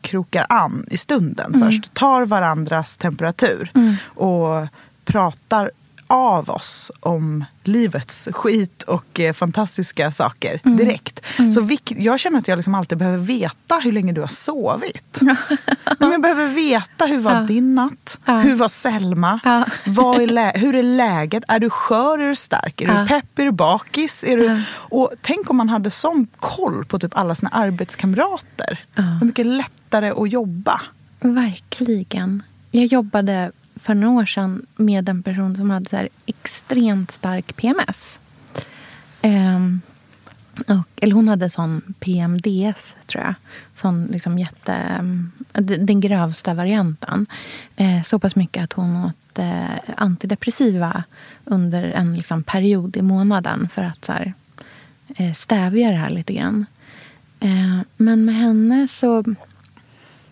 krokar 0.00 0.46
an 0.48 0.86
i 0.90 0.96
stunden 0.96 1.60
först. 1.60 1.94
Tar 1.94 2.26
varandras 2.26 2.96
temperatur. 2.96 3.72
Och 4.04 4.66
pratar 5.04 5.70
av 6.12 6.50
oss 6.50 6.90
om 7.00 7.44
livets 7.64 8.28
skit 8.32 8.82
och 8.82 9.20
eh, 9.20 9.32
fantastistiska 9.32 10.12
saker 10.12 10.60
Mm. 10.64 10.76
direkt. 10.78 11.20
Så 11.54 11.60
vilk, 11.60 11.92
jag 11.96 12.20
känner 12.20 12.38
att 12.38 12.48
jag 12.48 12.56
liksom 12.56 12.74
alltid 12.74 12.98
behöver 12.98 13.18
veta 13.18 13.74
hur 13.84 13.92
länge 13.92 14.12
du 14.12 14.20
har 14.20 14.28
sovit. 14.28 15.18
Men 15.98 16.10
jag 16.12 16.22
behöver 16.22 16.48
veta 16.48 17.04
hur 17.06 17.18
var 17.20 17.32
Ja. 17.34 17.40
din 17.40 17.74
natt? 17.74 18.18
Ja. 18.24 18.38
Hur 18.38 18.54
var 18.54 18.68
Selma? 18.68 19.40
Ja. 19.44 19.64
Vad 19.86 20.20
är 20.22 20.26
lä- 20.26 20.52
hur 20.58 20.74
är 20.74 20.82
läget? 20.82 21.44
Är 21.48 21.58
du 21.58 21.70
skör? 21.70 22.18
Är 22.18 22.28
du 22.28 22.36
stark? 22.36 22.80
Är 22.80 22.86
du 23.02 23.08
pepp? 23.08 23.38
Är 23.38 23.44
du 23.44 23.50
bakis? 23.52 24.24
Är 24.24 24.36
du... 24.36 24.62
Och 24.72 25.10
tänk 25.22 25.50
om 25.50 25.56
man 25.56 25.68
hade 25.68 25.90
sån 25.90 26.26
koll 26.40 26.84
på 26.84 26.98
typ 26.98 27.16
alla 27.18 27.34
sina 27.34 27.50
arbetskamrater. 27.50 28.78
Hur 28.94 29.26
mycket 29.26 29.46
lättare 29.46 30.10
att 30.10 30.30
jobba. 30.32 30.80
Verkligen. 31.20 32.42
Jag 32.70 32.86
jobbade 32.86 33.52
för 33.82 33.94
några 33.94 34.22
år 34.22 34.26
sedan 34.26 34.66
med 34.76 35.08
en 35.08 35.22
person 35.22 35.56
som 35.56 35.70
hade 35.70 35.90
så 35.90 35.96
här 35.96 36.08
extremt 36.26 37.10
stark 37.10 37.56
PMS. 37.56 38.18
Um, 39.22 39.30
ehm, 39.32 39.80
och, 40.68 41.02
eller 41.02 41.14
hon 41.14 41.28
hade 41.28 41.50
sån 41.50 41.94
PMDS, 42.00 42.94
tror 43.06 43.24
jag. 43.24 43.34
Sån 43.76 44.04
liksom 44.04 44.38
jätte, 44.38 44.72
ehm, 44.72 45.32
den 45.52 45.86
den 45.86 46.00
grövsta 46.00 46.54
varianten. 46.54 47.26
Eh, 47.76 48.02
så 48.02 48.18
pass 48.18 48.36
mycket 48.36 48.64
att 48.64 48.72
hon 48.72 49.04
åt 49.04 49.38
eh, 49.38 49.94
antidepressiva 49.96 51.04
under 51.44 51.84
en 51.84 52.16
liksom, 52.16 52.42
period 52.42 52.96
i 52.96 53.02
månaden 53.02 53.68
för 53.68 53.82
att 53.82 54.04
så 54.04 54.12
här, 54.12 54.34
eh, 55.16 55.32
stävja 55.32 55.90
det 55.90 55.96
här 55.96 56.10
lite 56.10 56.32
grann. 56.32 56.66
Eh, 57.40 57.80
men 57.96 58.24
med 58.24 58.34
henne 58.34 58.88
så... 58.88 59.24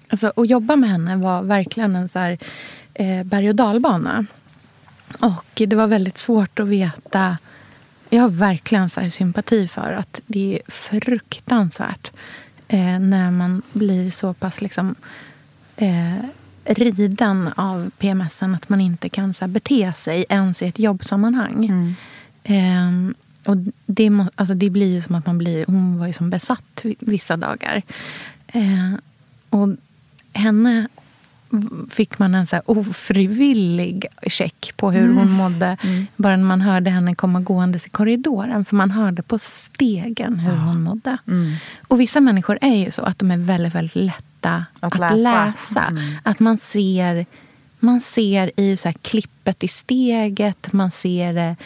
Alltså, 0.08 0.32
att 0.36 0.48
jobba 0.48 0.76
med 0.76 0.90
henne 0.90 1.16
var 1.16 1.42
verkligen 1.42 1.96
en 1.96 2.08
så 2.08 2.18
här, 2.18 2.38
eh, 2.94 3.22
berg 3.22 3.48
och 3.48 3.54
dalbana. 3.54 4.26
Och 5.20 5.62
det 5.68 5.76
var 5.76 5.86
väldigt 5.86 6.18
svårt 6.18 6.60
att 6.60 6.68
veta. 6.68 7.38
Jag 8.10 8.22
har 8.22 8.28
verkligen 8.28 8.90
så 8.90 9.10
sympati 9.10 9.68
för 9.68 9.92
att 9.92 10.20
det 10.26 10.54
är 10.54 10.70
fruktansvärt 10.70 12.10
eh, 12.68 12.98
när 12.98 13.30
man 13.30 13.62
blir 13.72 14.10
så 14.10 14.34
pass 14.34 14.60
liksom, 14.60 14.94
eh, 15.76 16.24
riden 16.64 17.50
av 17.56 17.90
PMSen 17.98 18.54
att 18.54 18.68
man 18.68 18.80
inte 18.80 19.08
kan 19.08 19.34
så 19.34 19.44
här, 19.44 19.52
bete 19.52 19.92
sig 19.96 20.26
ens 20.28 20.62
i 20.62 20.66
ett 20.66 20.78
jobbsammanhang. 20.78 21.94
Ehm, 22.44 23.14
och 23.44 23.56
det, 23.86 24.10
må, 24.10 24.30
alltså 24.34 24.54
det 24.54 24.70
blir 24.70 24.94
ju 24.94 25.02
som 25.02 25.14
att 25.14 25.26
man 25.26 25.38
blir... 25.38 25.66
Hon 25.66 25.98
var 25.98 26.06
ju 26.06 26.12
som 26.12 26.30
besatt 26.30 26.80
vi- 26.82 26.96
vissa 26.98 27.36
dagar. 27.36 27.82
Eh, 28.46 28.94
och 29.50 29.68
henne 30.32 30.88
fick 31.90 32.18
man 32.18 32.34
en 32.34 32.46
så 32.46 32.60
ofrivillig 32.66 34.06
check 34.26 34.72
på 34.76 34.90
hur 34.90 35.12
hon 35.14 35.30
mådde 35.32 35.76
bara 36.16 36.36
när 36.36 36.44
man 36.44 36.60
hörde 36.60 36.90
henne 36.90 37.14
komma 37.14 37.40
gåendes 37.40 37.86
i 37.86 37.90
korridoren. 37.90 38.64
För 38.64 38.76
man 38.76 38.90
hörde 38.90 39.22
på 39.22 39.38
stegen 39.38 40.38
hur 40.38 40.56
hon 40.56 40.82
mådde. 40.82 41.18
Och 41.88 42.00
vissa 42.00 42.20
människor 42.20 42.58
är 42.60 42.76
ju 42.76 42.90
så 42.90 43.02
att 43.02 43.18
de 43.18 43.30
är 43.30 43.36
väldigt, 43.36 43.74
väldigt 43.74 43.94
lätta 43.96 44.64
Att 44.80 44.92
att, 44.92 44.98
läsa. 45.00 45.14
läsa. 45.46 45.92
Att 46.22 46.40
man 46.40 46.58
ser, 46.58 47.26
man 47.80 48.00
ser 48.00 48.50
i 48.56 48.76
så 48.76 48.92
klippet 49.02 49.64
i 49.64 49.68
steget, 49.68 50.72
man 50.72 50.90
ser 50.90 51.32
det 51.34 51.56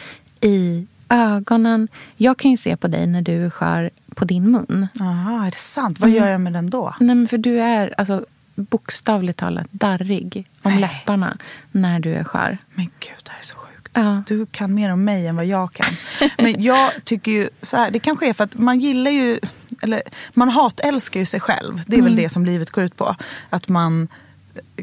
i 0.48 0.86
ögonen. 1.08 1.88
Jag 2.16 2.36
kan 2.38 2.50
ju 2.50 2.56
se 2.56 2.76
på 2.76 2.88
dig 2.88 3.06
när 3.06 3.22
du 3.22 3.50
skär 3.50 3.90
på 4.14 4.24
din 4.24 4.50
mun. 4.50 4.88
Aha, 5.00 5.46
är 5.46 5.50
det 5.50 5.56
sant? 5.56 6.00
Vad 6.00 6.08
Mm. 6.10 6.22
gör 6.22 6.30
jag 6.30 6.40
med 6.40 6.52
den 6.52 6.70
då? 6.70 6.94
Nej, 7.00 7.14
men 7.16 7.28
för 7.28 7.38
du 7.38 7.60
är 7.60 7.94
alltså, 7.98 8.24
bokstavligt 8.54 9.38
talat 9.38 9.66
darrig 9.70 10.48
om 10.62 10.72
Nej. 10.72 10.80
läpparna 10.80 11.38
när 11.72 12.00
du 12.00 12.14
är 12.14 12.24
skör. 12.24 12.58
Men 12.74 12.84
gud, 12.84 13.14
det 13.22 13.30
här 13.30 13.40
är 13.40 13.44
så 13.44 13.56
sjukt. 13.56 13.90
Ja. 13.92 14.22
Du 14.26 14.46
kan 14.46 14.74
mer 14.74 14.92
om 14.92 15.04
mig 15.04 15.26
än 15.26 15.36
vad 15.36 15.46
jag 15.46 15.72
kan. 15.72 15.94
Men 16.38 16.62
jag 16.62 16.92
tycker 17.04 17.32
ju 17.32 17.48
så 17.62 17.76
här, 17.76 17.90
det 17.90 17.98
kanske 17.98 18.28
är 18.28 18.32
för 18.32 18.44
att 18.44 18.54
man 18.54 18.80
gillar 18.80 19.10
ju, 19.10 19.38
eller 19.82 20.02
man 20.34 20.48
hatälskar 20.48 21.20
ju 21.20 21.26
sig 21.26 21.40
själv. 21.40 21.82
Det 21.86 21.92
är 21.96 21.98
Mm. 21.98 22.04
väl 22.04 22.16
det 22.16 22.28
som 22.28 22.44
livet 22.46 22.70
går 22.70 22.84
ut 22.84 22.96
på. 22.96 23.16
Att 23.50 23.68
man 23.68 24.08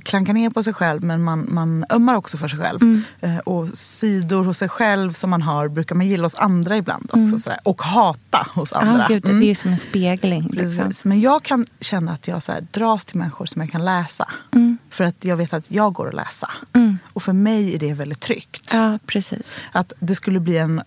klankar 0.03 0.33
ner 0.33 0.49
på 0.49 0.63
sig 0.63 0.73
själv 0.73 1.03
men 1.03 1.23
man, 1.23 1.47
man 1.49 1.85
ömmar 1.89 2.15
också 2.15 2.37
för 2.37 2.47
sig 2.47 2.59
själv. 2.59 2.81
Mm. 2.81 3.03
Eh, 3.21 3.37
och 3.37 3.67
sidor 3.77 4.43
hos 4.43 4.57
sig 4.57 4.69
själv 4.69 5.13
som 5.13 5.29
man 5.29 5.41
har 5.41 5.67
brukar 5.67 5.95
man 5.95 6.07
gilla 6.07 6.25
hos 6.25 6.35
andra 6.35 6.77
ibland 6.77 7.09
också. 7.13 7.39
Sådär. 7.39 7.59
Och 7.63 7.81
hata 7.81 8.47
hos 8.53 8.73
andra. 8.73 8.91
Mm. 8.91 9.01
Ja, 9.01 9.07
gud, 9.07 9.25
Mm. 9.25 9.39
Det 9.39 9.45
är 9.51 9.55
som 9.55 9.71
en 9.71 9.79
spegling. 9.79 10.49
Liksom. 10.51 10.85
Precis. 10.87 11.05
Men 11.05 11.21
jag 11.21 11.43
kan 11.43 11.65
känna 11.79 12.11
att 12.11 12.27
jag 12.27 12.43
så 12.43 12.51
här, 12.51 12.65
dras 12.71 13.05
till 13.05 13.17
människor 13.17 13.45
som 13.45 13.61
jag 13.61 13.71
kan 13.71 13.85
läsa. 13.85 14.27
För 14.89 15.03
att 15.03 15.25
jag 15.25 15.37
vet 15.37 15.53
att 15.53 15.71
jag 15.71 15.93
går 15.93 16.07
att 16.07 16.13
läsa. 16.13 16.49
Mm. 16.73 16.97
Och 17.13 17.23
för 17.23 17.33
mig 17.33 17.75
är 17.75 17.79
det 17.79 17.93
väldigt 17.93 18.19
tryggt. 18.19 18.69
Ja, 18.73 18.99
precis. 19.05 19.59
Att 19.71 19.93
det 19.99 20.15
skulle 20.15 20.39
bli 20.39 20.57
en 20.57 20.81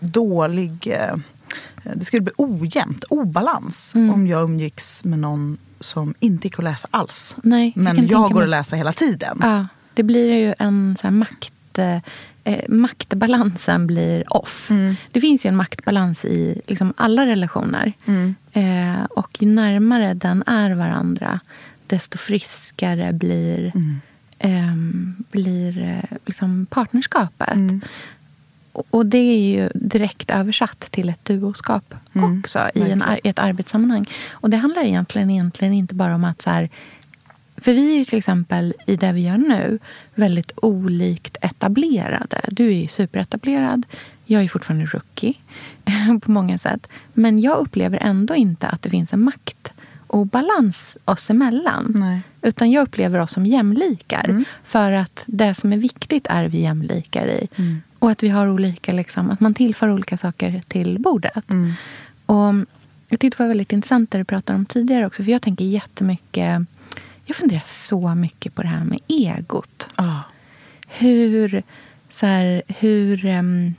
dålig... 0.00 0.86
eh, 0.86 1.16
Det 1.94 2.04
skulle 2.04 2.20
bli 2.22 2.32
ojämnt, 2.36 3.04
obalans 3.04 3.94
Mm. 3.94 4.14
om 4.14 4.26
jag 4.26 4.42
umgicks 4.42 5.04
med 5.04 5.18
någon 5.18 5.58
som 5.80 6.14
inte 6.20 6.46
gick 6.46 6.58
att 6.58 6.64
läsa 6.64 6.88
alls. 6.90 7.36
Nej, 7.42 7.72
jag 7.74 7.82
Men 7.84 7.96
jag, 7.96 8.08
tänka 8.08 8.34
går 8.34 8.42
att 8.42 8.48
läsa 8.48 8.76
hela 8.76 8.92
tiden. 8.92 9.38
Ja, 9.40 9.66
det 9.94 10.02
blir 10.02 10.32
ju 10.32 10.54
en 10.58 10.96
så 11.00 11.10
makt... 11.10 11.78
Eh, 11.78 11.98
maktbalansen 12.68 13.86
blir 13.86 14.36
off. 14.36 14.70
Mm. 14.70 14.94
Det 15.12 15.20
finns 15.20 15.46
ju 15.46 15.48
en 15.48 15.56
maktbalans 15.56 16.24
i 16.24 16.60
liksom 16.66 16.94
alla 16.96 17.26
relationer. 17.26 17.92
Mm. 18.04 18.34
Eh, 18.52 19.04
och 19.04 19.42
ju 19.42 19.48
närmare 19.48 20.14
den 20.14 20.44
är 20.46 20.70
varandra 20.74 21.40
desto 21.86 22.18
friskare 22.18 23.12
blir, 23.12 23.72
Mm. 23.74 24.00
ehm, 24.38 25.24
blir 25.30 25.82
eh, 25.82 26.16
liksom 26.26 26.66
partnerskapet. 26.70 27.56
Mm. 28.74 28.86
Och, 28.90 29.06
det 29.06 29.18
är 29.18 29.38
ju 29.38 29.68
direkt 29.74 30.30
översatt 30.30 30.80
till 30.90 31.08
ett 31.08 31.24
duoskap 31.24 31.94
Mm, 32.14 32.38
också 32.38 32.68
i, 32.74 32.90
en, 32.90 33.04
i 33.24 33.28
ett 33.28 33.38
arbetssammanhang. 33.38 34.06
Och 34.30 34.50
det 34.50 34.56
handlar 34.56 34.82
egentligen, 34.82 35.30
egentligen 35.30 35.74
inte 35.74 35.94
bara 35.94 36.14
om 36.14 36.24
att 36.24 36.42
så 36.42 36.50
här, 36.50 36.68
för 37.56 37.72
vi 37.72 38.00
är 38.00 38.04
till 38.04 38.18
exempel 38.18 38.74
i 38.86 38.96
det 38.96 39.12
vi 39.12 39.20
gör 39.20 39.38
nu 39.38 39.78
väldigt 40.14 40.52
olikt 40.56 41.36
etablerade. 41.40 42.40
Du 42.48 42.66
är 42.66 42.80
ju 42.80 42.88
superetablerad. 42.88 43.86
Jag 44.24 44.42
är 44.42 44.48
fortfarande 44.48 44.86
rookie 44.86 45.34
på 46.22 46.30
många 46.30 46.58
sätt. 46.58 46.88
Men 47.12 47.40
jag 47.40 47.58
upplever 47.58 47.98
ändå 48.02 48.34
inte 48.34 48.68
att 48.68 48.82
det 48.82 48.90
finns 48.90 49.12
en 49.12 49.24
makt 49.24 49.72
och 50.06 50.26
balans 50.26 50.96
oss 51.04 51.30
emellan. 51.30 51.92
Nej. 51.94 52.20
Utan 52.42 52.70
jag 52.70 52.82
upplever 52.82 53.18
oss 53.18 53.32
som 53.32 53.46
jämlikar. 53.46 54.44
För 54.64 54.92
att 54.92 55.22
det 55.26 55.54
som 55.54 55.72
är 55.72 55.76
viktigt 55.76 56.26
är 56.30 56.48
vi 56.48 56.60
jämlikar 56.60 57.26
i. 57.26 57.48
Och 58.04 58.10
att 58.10 58.22
vi 58.22 58.28
har 58.28 58.48
olika, 58.48 58.92
liksom, 58.92 59.30
att 59.30 59.40
man 59.40 59.54
tillför 59.54 59.90
olika 59.90 60.18
saker 60.18 60.62
till 60.68 60.98
bordet. 60.98 61.44
Och 62.26 62.54
jag 63.08 63.20
tyckte 63.20 63.28
det 63.28 63.38
var 63.38 63.48
väldigt 63.48 63.72
intressant 63.72 64.10
det 64.10 64.18
du 64.18 64.24
pratade 64.24 64.58
om 64.58 64.66
tidigare 64.66 65.06
också. 65.06 65.24
För 65.24 65.32
jag 65.32 65.42
tänker 65.42 65.64
jättemycket, 65.64 66.62
jag 67.24 67.36
funderar 67.36 67.64
så 67.66 68.14
mycket 68.14 68.54
på 68.54 68.62
det 68.62 68.68
här 68.68 68.84
med 68.84 69.00
egot. 69.08 69.88
Ja. 69.96 70.22
Hur, 70.88 71.62
så 72.10 72.26
här, 72.26 72.62
hur 72.68 73.24
ehm, 73.24 73.74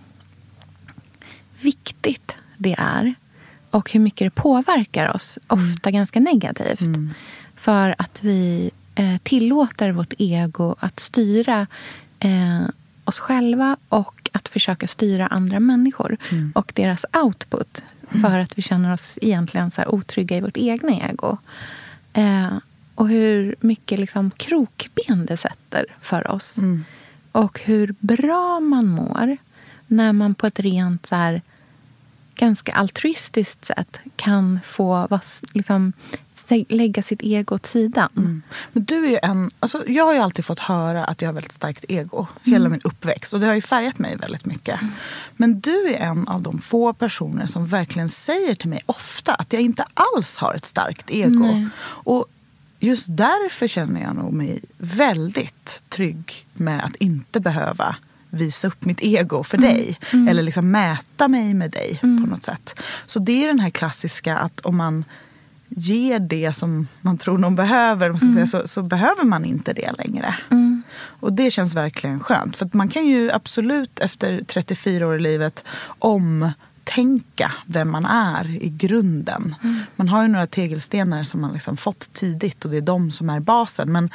viktigt 1.61 2.31
det 2.57 2.75
är. 2.77 3.13
Och 3.69 3.91
hur 3.91 3.99
mycket 3.99 4.25
det 4.25 4.41
påverkar 4.41 5.15
oss, 5.15 5.37
ofta 5.47 5.91
ganska 5.91 6.19
negativt. 6.19 6.97
För 7.55 7.95
att 7.97 8.23
vi 8.23 8.71
eh, 8.95 9.17
tillåter 9.23 9.91
vårt 9.91 10.13
ego 10.17 10.75
att 10.79 10.99
styra 10.99 11.67
eh, 12.19 12.69
oss 13.05 13.19
själva 13.19 13.77
och 13.89 14.14
att 14.35 14.49
försöka 14.49 14.87
styra 14.87 15.27
andra 15.27 15.59
människor 15.59 16.17
och 16.53 16.71
deras 16.75 17.05
output. 17.23 17.83
För 18.21 18.39
att 18.39 18.57
vi 18.57 18.61
känner 18.61 18.93
oss 18.93 19.09
egentligen 19.15 19.71
så 19.71 19.85
otrygga 19.85 20.37
i 20.37 20.41
vårt 20.41 20.57
egna 20.57 20.91
ego. 20.91 21.37
Eh, 22.13 22.57
och 22.95 23.09
hur 23.09 23.55
mycket 23.59 23.99
liksom 23.99 24.31
krokben 24.31 25.25
det 25.25 25.37
sätter 25.37 25.85
för 26.01 26.31
oss. 26.31 26.55
Och 27.31 27.59
hur 27.59 27.95
bra 27.99 28.59
man 28.59 28.87
mår 28.87 29.37
när 29.87 30.13
man 30.13 30.35
på 30.35 30.47
ett 30.47 30.59
rent 30.59 31.05
så 31.05 31.15
här, 31.15 31.41
ganska 32.35 32.71
altruistiskt 32.71 33.65
sätt 33.65 33.97
kan 34.15 34.59
få 34.65 35.07
vara 35.07 35.21
liksom, 35.53 35.93
lägga 36.69 37.03
sitt 37.03 37.21
ego 37.23 37.55
åt 37.55 37.65
sidan. 37.65 38.41
Men 38.73 38.85
du 38.85 39.13
är 39.13 39.19
en, 39.25 39.51
alltså 39.59 39.83
jag 39.87 40.05
har 40.05 40.13
ju 40.13 40.19
alltid 40.19 40.45
fått 40.45 40.59
höra 40.59 41.05
att 41.05 41.21
jag 41.21 41.29
har 41.29 41.33
väldigt 41.33 41.51
starkt 41.51 41.85
ego 41.87 42.27
hela 42.43 42.69
min 42.69 42.81
uppväxt. 42.83 43.33
Och 43.33 43.39
det 43.39 43.47
har 43.47 43.53
ju 43.53 43.61
färgat 43.61 43.99
mig 43.99 44.15
väldigt 44.15 44.45
mycket. 44.45 44.79
Men 45.35 45.59
du 45.59 45.85
är 45.87 45.99
en 45.99 46.27
av 46.27 46.41
de 46.41 46.59
få 46.59 46.93
personer 46.93 47.47
som 47.47 47.65
verkligen 47.65 48.09
säger 48.09 48.55
till 48.55 48.69
mig 48.69 48.81
ofta 48.85 49.35
att 49.35 49.53
jag 49.53 49.61
inte 49.61 49.85
alls 49.93 50.37
har 50.37 50.53
ett 50.53 50.65
starkt 50.65 51.09
ego. 51.09 51.69
Och 51.83 52.25
just 52.79 53.05
därför 53.09 53.67
känner 53.67 54.01
jag 54.01 54.15
nog 54.15 54.33
mig 54.33 54.59
väldigt 54.77 55.83
trygg 55.89 56.47
med 56.53 56.85
att 56.85 56.95
inte 56.95 57.39
behöva 57.39 57.95
visa 58.29 58.67
upp 58.67 58.85
mitt 58.85 59.01
ego 59.01 59.43
för 59.43 59.57
dig. 59.57 59.99
Eller 60.29 60.43
liksom 60.43 60.71
mäta 60.71 61.27
mig 61.27 61.53
med 61.53 61.71
dig 61.71 61.97
på 62.01 62.07
något 62.07 62.43
sätt. 62.43 62.81
Så 63.05 63.19
det 63.19 63.43
är 63.43 63.47
den 63.47 63.59
här 63.59 63.69
klassiska 63.69 64.37
att 64.37 64.59
om 64.59 64.77
man 64.77 65.05
ger 65.69 66.19
det 66.19 66.53
som 66.53 66.87
man 67.01 67.17
tror 67.17 67.37
någon 67.37 67.55
behöver, 67.55 68.11
måste 68.11 68.25
jag 68.25 68.33
säga, 68.49 68.61
så, 68.61 68.67
så 68.67 68.81
behöver 68.81 69.23
man 69.23 69.45
inte 69.45 69.73
det 69.73 69.91
längre. 69.97 70.35
Och 71.19 71.33
det 71.33 71.51
känns 71.51 71.73
verkligen 71.73 72.19
skönt. 72.19 72.57
För 72.57 72.69
man 72.73 72.89
kan 72.89 73.07
ju 73.07 73.31
absolut 73.31 73.99
efter 73.99 74.41
34 74.47 75.07
år 75.07 75.15
i 75.15 75.19
livet 75.19 75.63
om 75.99 76.51
tänka 76.85 77.51
vem 77.65 77.91
man 77.91 78.05
är 78.05 78.63
i 78.63 78.69
grunden. 78.69 79.55
Mm. 79.63 79.79
Man 79.95 80.07
har 80.07 80.21
ju 80.21 80.27
några 80.27 80.47
tegelstenar 80.47 81.23
som 81.23 81.41
man 81.41 81.53
liksom 81.53 81.77
fått 81.77 82.13
tidigt 82.13 82.65
och 82.65 82.71
det 82.71 82.77
är 82.77 82.81
de 82.81 83.11
som 83.11 83.29
är 83.29 83.39
basen. 83.39 83.91
Men 83.91 84.09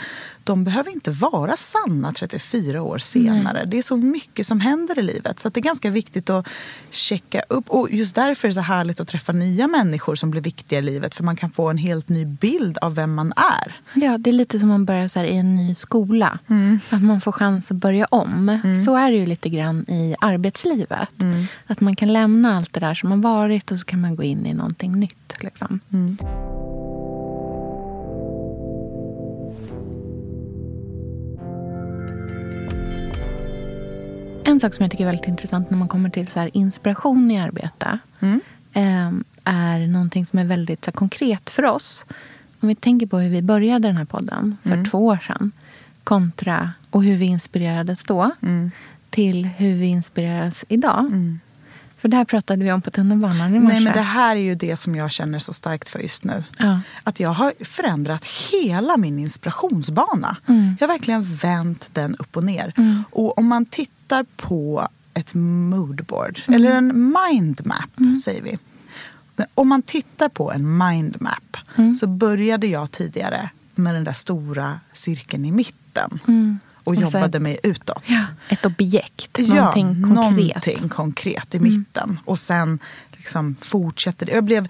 de 0.44 0.64
behöver 0.64 0.90
inte 0.90 1.10
vara 1.10 1.56
sanna 1.56 2.12
34 2.12 2.82
år 2.82 2.98
senare. 2.98 3.52
Nej. 3.52 3.66
Det 3.66 3.78
är 3.78 3.82
så 3.82 3.96
mycket 3.96 4.46
som 4.46 4.60
händer 4.60 4.98
i 4.98 5.02
livet. 5.02 5.40
Så 5.40 5.48
det 5.48 5.60
är 5.60 5.62
ganska 5.62 5.90
viktigt 5.90 6.30
att 6.30 6.46
checka 6.90 7.42
upp. 7.48 7.70
Och 7.70 7.90
just 7.90 8.14
därför 8.14 8.48
är 8.48 8.50
det 8.50 8.54
så 8.54 8.60
härligt 8.60 9.00
att 9.00 9.08
träffa 9.08 9.32
nya 9.32 9.68
människor 9.68 10.14
som 10.14 10.30
blir 10.30 10.42
viktiga 10.42 10.78
i 10.78 10.82
livet. 10.82 11.14
För 11.14 11.24
man 11.24 11.36
kan 11.36 11.50
få 11.50 11.68
en 11.68 11.78
helt 11.78 12.08
ny 12.08 12.24
bild 12.24 12.78
av 12.78 12.94
vem 12.94 13.14
man 13.14 13.32
är. 13.36 13.80
Ja, 13.94 14.18
det 14.18 14.30
är 14.30 14.34
lite 14.34 14.60
som 14.60 14.70
att 14.70 14.80
börja 14.80 15.08
så 15.08 15.20
i 15.20 15.36
en 15.36 15.56
ny 15.56 15.74
skola. 15.74 16.38
Mm. 16.46 16.80
Att 16.90 17.02
man 17.02 17.20
får 17.20 17.32
chans 17.32 17.70
att 17.70 17.76
börja 17.76 18.06
om. 18.06 18.48
Mm. 18.48 18.84
Så 18.84 18.96
är 18.96 19.10
det 19.10 19.16
ju 19.16 19.26
lite 19.26 19.48
grann 19.48 19.84
i 19.88 20.14
arbetslivet. 20.20 21.20
Mm. 21.20 21.46
Att 21.66 21.80
man 21.80 21.96
kan 21.96 22.12
lämna 22.12 22.59
allt 22.60 22.72
det 22.72 22.80
där 22.80 22.94
som 22.94 23.10
har 23.10 23.18
varit 23.18 23.70
och 23.70 23.80
så 23.80 23.86
kan 23.86 24.00
man 24.00 24.16
gå 24.16 24.22
in 24.22 24.46
i 24.46 24.54
någonting 24.54 25.00
nytt. 25.00 25.34
Liksom. 25.40 25.80
Mm. 25.92 26.16
En 34.44 34.60
sak 34.60 34.74
som 34.74 34.82
jag 34.82 34.90
tycker 34.90 35.04
är 35.04 35.08
väldigt 35.08 35.28
intressant 35.28 35.70
när 35.70 35.78
man 35.78 35.88
kommer 35.88 36.10
till 36.10 36.26
så 36.26 36.48
inspiration 36.52 37.30
i 37.30 37.40
arbete 37.40 37.98
mm. 38.20 38.40
Ehm, 38.72 39.24
är 39.44 39.86
någonting 39.86 40.26
som 40.26 40.38
är 40.38 40.44
väldigt 40.44 40.84
så 40.84 40.92
konkret 40.92 41.50
för 41.50 41.64
oss. 41.64 42.04
Om 42.60 42.68
vi 42.68 42.74
tänker 42.74 43.06
på 43.06 43.18
hur 43.18 43.30
vi 43.30 43.42
började 43.42 43.88
den 43.88 43.96
här 43.96 44.04
podden 44.04 44.56
för 44.62 44.72
mm. 44.72 44.84
två 44.84 45.06
år 45.06 45.18
sedan 45.26 45.52
kontra 46.04 46.72
och 46.90 47.04
hur 47.04 47.16
vi 47.16 47.24
inspirerades 47.24 48.02
då 48.02 48.30
mm. 48.42 48.70
till 49.10 49.44
hur 49.44 49.74
vi 49.74 49.86
inspireras 49.86 50.64
idag. 50.68 51.00
Mm. 51.00 51.40
För 52.00 52.08
det 52.08 52.16
här 52.16 52.24
pratade 52.24 52.64
vi 52.64 52.72
om 52.72 52.82
på 52.82 52.90
tunnelbanan 52.90 53.54
i 53.54 53.58
morse. 53.58 53.74
Nej, 53.74 53.84
men 53.84 53.92
det 53.92 54.00
här 54.00 54.36
är 54.36 54.40
ju 54.40 54.54
det 54.54 54.76
som 54.76 54.96
jag 54.96 55.10
känner 55.10 55.38
så 55.38 55.52
starkt 55.52 55.88
för 55.88 55.98
just 55.98 56.24
nu. 56.24 56.44
Ja. 56.58 56.80
Att 57.02 57.20
jag 57.20 57.30
har 57.30 57.54
förändrat 57.64 58.24
hela 58.24 58.96
min 58.96 59.18
inspirationsbana. 59.18 60.36
Mm. 60.46 60.76
Jag 60.80 60.88
har 60.88 60.94
verkligen 60.94 61.24
vänt 61.24 61.86
den 61.92 62.16
upp 62.18 62.36
och 62.36 62.44
ner. 62.44 62.72
Mm. 62.76 63.04
Och 63.10 63.38
om 63.38 63.46
man 63.46 63.66
tittar 63.66 64.26
på 64.36 64.88
ett 65.14 65.34
moodboard, 65.34 66.40
mm. 66.46 66.60
eller 66.60 66.76
en 66.76 67.14
mindmap 67.30 67.98
mm. 67.98 68.16
säger 68.16 68.42
vi. 68.42 68.58
Om 69.54 69.68
man 69.68 69.82
tittar 69.82 70.28
på 70.28 70.52
en 70.52 70.78
mindmap 70.78 71.56
mm. 71.76 71.94
så 71.94 72.06
började 72.06 72.66
jag 72.66 72.90
tidigare 72.90 73.50
med 73.74 73.94
den 73.94 74.04
där 74.04 74.12
stora 74.12 74.80
cirkeln 74.92 75.44
i 75.44 75.52
mitten. 75.52 76.18
Mm 76.86 76.98
och 76.98 77.02
alltså, 77.02 77.18
jobbade 77.18 77.40
mig 77.40 77.58
utåt. 77.62 78.02
Ja, 78.06 78.24
ett 78.48 78.66
objekt, 78.66 79.38
någonting 79.38 79.96
ja, 80.00 80.14
konkret. 80.14 80.66
Någonting 80.66 80.88
konkret 80.88 81.54
i 81.54 81.58
mm. 81.58 81.68
mitten. 81.70 82.20
Och 82.24 82.38
sen 82.38 82.78
liksom 83.16 83.56
fortsätter 83.60 84.26
det. 84.26 84.32
Jag, 84.32 84.44
blev, 84.44 84.68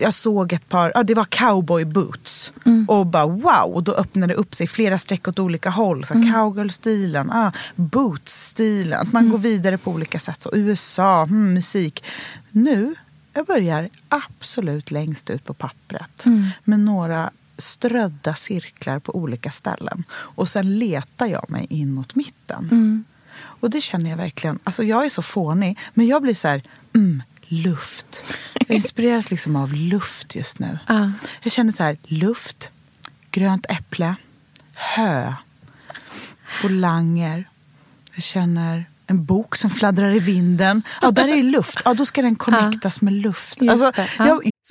jag 0.00 0.14
såg 0.14 0.52
ett 0.52 0.68
par, 0.68 0.92
ja, 0.94 1.02
det 1.02 1.14
var 1.14 1.24
cowboy 1.24 1.84
boots. 1.84 2.52
Mm. 2.64 2.88
Och 2.88 3.06
bara 3.06 3.26
wow, 3.26 3.74
och 3.74 3.82
då 3.82 3.92
öppnade 3.92 4.34
det 4.34 4.38
upp 4.38 4.54
sig 4.54 4.66
flera 4.66 4.98
streck 4.98 5.28
åt 5.28 5.38
olika 5.38 5.70
håll. 5.70 6.04
Så 6.04 6.14
mm. 6.14 6.32
Cowgirl-stilen, 6.32 7.30
ah, 7.30 7.52
boots-stilen. 7.76 9.00
Att 9.00 9.12
man 9.12 9.22
mm. 9.22 9.32
går 9.32 9.38
vidare 9.38 9.78
på 9.78 9.90
olika 9.90 10.18
sätt. 10.18 10.42
Så 10.42 10.50
USA, 10.52 11.24
hmm, 11.24 11.54
musik. 11.54 12.04
Nu, 12.50 12.94
jag 13.32 13.46
börjar 13.46 13.88
absolut 14.08 14.90
längst 14.90 15.30
ut 15.30 15.44
på 15.44 15.54
pappret. 15.54 16.26
Mm. 16.26 16.48
Med 16.64 16.80
några 16.80 17.30
strödda 17.62 18.34
cirklar 18.34 18.98
på 18.98 19.16
olika 19.16 19.50
ställen. 19.50 20.04
Och 20.12 20.48
sen 20.48 20.78
letar 20.78 21.26
jag 21.26 21.50
mig 21.50 21.66
inåt 21.70 22.14
mitten. 22.14 22.68
Mm. 22.70 23.04
Och 23.34 23.70
det 23.70 23.80
känner 23.80 24.10
jag 24.10 24.16
verkligen. 24.16 24.58
Alltså 24.64 24.84
jag 24.84 25.06
är 25.06 25.10
så 25.10 25.22
fånig, 25.22 25.78
men 25.94 26.06
jag 26.06 26.22
blir 26.22 26.34
så 26.34 26.48
här, 26.48 26.62
mm, 26.94 27.22
luft. 27.52 28.24
Jag 28.54 28.76
inspireras 28.76 29.30
liksom 29.30 29.56
av 29.56 29.72
luft 29.72 30.34
just 30.34 30.58
nu. 30.58 30.78
Uh. 30.90 31.10
Jag 31.42 31.52
känner 31.52 31.72
så 31.72 31.82
här, 31.82 31.96
luft, 32.04 32.70
grönt 33.30 33.66
äpple, 33.68 34.14
hö, 34.74 35.34
volanger. 36.62 37.48
Jag 38.14 38.24
känner 38.24 38.84
en 39.06 39.24
bok 39.24 39.56
som 39.56 39.70
fladdrar 39.70 40.14
i 40.14 40.18
vinden. 40.18 40.82
Ja, 41.02 41.10
där 41.10 41.28
är 41.28 41.42
luft. 41.42 41.78
Ja, 41.84 41.94
då 41.94 42.06
ska 42.06 42.22
den 42.22 42.36
connectas 42.36 43.00
med 43.00 43.12
luft. 43.12 43.62
Alltså, 43.62 43.92
jag, 44.18 44.50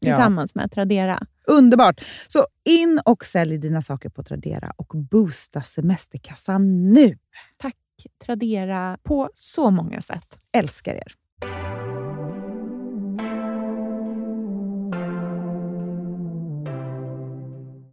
tillsammans 0.00 0.52
ja. 0.54 0.60
med 0.60 0.72
Tradera. 0.72 1.18
Underbart! 1.46 2.04
Så 2.28 2.46
in 2.64 3.00
och 3.04 3.24
sälj 3.24 3.58
dina 3.58 3.82
saker 3.82 4.08
på 4.08 4.22
Tradera 4.22 4.72
och 4.76 4.92
boosta 5.10 5.62
semesterkassan 5.62 6.92
nu! 6.92 7.18
Tack 7.58 7.76
Tradera 8.24 8.98
på 9.02 9.30
så 9.34 9.70
många 9.70 10.02
sätt. 10.02 10.38
Älskar 10.52 10.94
er! 10.94 11.12